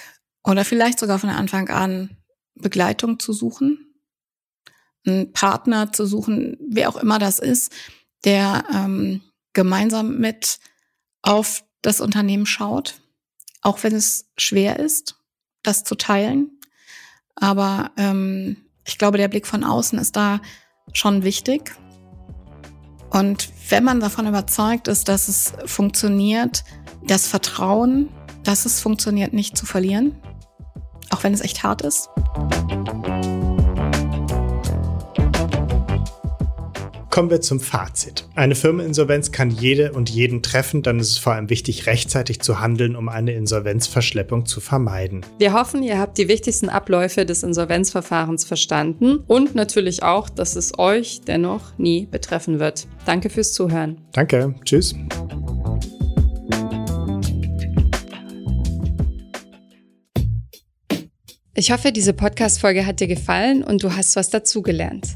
oder 0.43 0.65
vielleicht 0.65 1.00
sogar 1.00 1.19
von 1.19 1.30
Anfang 1.30 1.69
an 1.69 2.17
Begleitung 2.56 3.19
zu 3.19 3.34
suchen. 3.34 3.80
einen 5.06 5.34
Partner 5.34 5.91
zu 5.91 6.06
suchen, 6.06 6.58
wer 6.69 6.88
auch 6.88 6.96
immer 6.96 7.19
das 7.19 7.39
ist, 7.39 7.74
der 8.24 8.63
ähm, 8.74 9.22
gemeinsam 9.52 10.17
mit 10.17 10.60
auf 11.24 11.64
das 11.82 12.00
Unternehmen 12.00 12.46
schaut, 12.46 13.02
auch 13.62 13.82
wenn 13.84 13.96
es 13.96 14.30
schwer 14.38 14.80
ist, 14.80 15.16
das 15.64 15.84
zu 15.84 15.96
teilen. 15.96 16.60
Aber 17.36 17.92
ähm, 17.98 18.58
ich 18.86 18.98
glaube, 18.98 19.18
der 19.18 19.30
Blick 19.30 19.48
von 19.48 19.64
außen 19.64 19.98
ist 19.98 20.16
da 20.16 20.42
schon 20.94 21.24
wichtig. 21.24 21.76
Und 23.10 23.50
wenn 23.70 23.84
man 23.84 24.00
davon 24.00 24.28
überzeugt 24.28 24.88
ist, 24.88 25.08
dass 25.08 25.28
es 25.28 25.54
funktioniert, 25.66 26.64
das 27.06 27.28
Vertrauen, 27.28 28.10
dass 28.44 28.66
es 28.66 28.82
funktioniert, 28.82 29.34
nicht 29.34 29.58
zu 29.58 29.66
verlieren, 29.66 30.16
auch 31.10 31.24
wenn 31.24 31.34
es 31.34 31.42
echt 31.42 31.64
hart 31.64 31.82
ist. 31.82 32.10
Kommen 37.13 37.30
wir 37.30 37.41
zum 37.41 37.60
Fazit. 37.60 38.28
Eine 38.34 38.56
Firmeninsolvenz 38.56 39.32
kann 39.32 39.52
jede 39.52 39.91
und 39.91 40.10
jeden 40.10 40.41
treffen, 40.41 40.82
dann 40.82 40.97
ist 40.97 41.12
es 41.12 41.17
vor 41.19 41.34
allem 41.34 41.52
wichtig, 41.52 41.86
rechtzeitig 41.86 42.41
zu 42.41 42.60
handeln, 42.60 42.95
um 42.95 43.08
eine 43.08 43.34
Insolvenzverschleppung 43.34 44.47
zu 44.47 44.60
vermeiden. 44.60 45.23
Wir 45.38 45.54
hoffen, 45.54 45.84
ihr 45.84 45.99
habt 45.99 46.17
die 46.17 46.28
wichtigsten 46.28 46.69
Abläufe 46.69 47.28
des 47.28 47.43
Insolvenzverfahrens 47.43 48.45
verstanden 48.45 49.19
und 49.28 49.54
natürlich 49.54 50.02
auch, 50.02 50.28
dass 50.28 50.56
es 50.56 50.80
euch 50.80 51.21
dennoch 51.21 51.78
nie 51.78 52.08
betreffen 52.08 52.58
wird. 52.58 52.88
Danke 53.06 53.30
fürs 53.30 53.54
Zuhören. 53.54 54.02
Danke, 54.13 54.56
tschüss. 54.65 54.95
Ich 61.54 61.71
hoffe, 61.71 61.91
diese 61.91 62.13
Podcast-Folge 62.13 62.88
hat 62.88 63.02
dir 63.02 63.08
gefallen 63.08 63.63
und 63.63 63.84
du 63.84 63.95
hast 63.95 64.15
was 64.15 64.32
dazugelernt. 64.32 65.15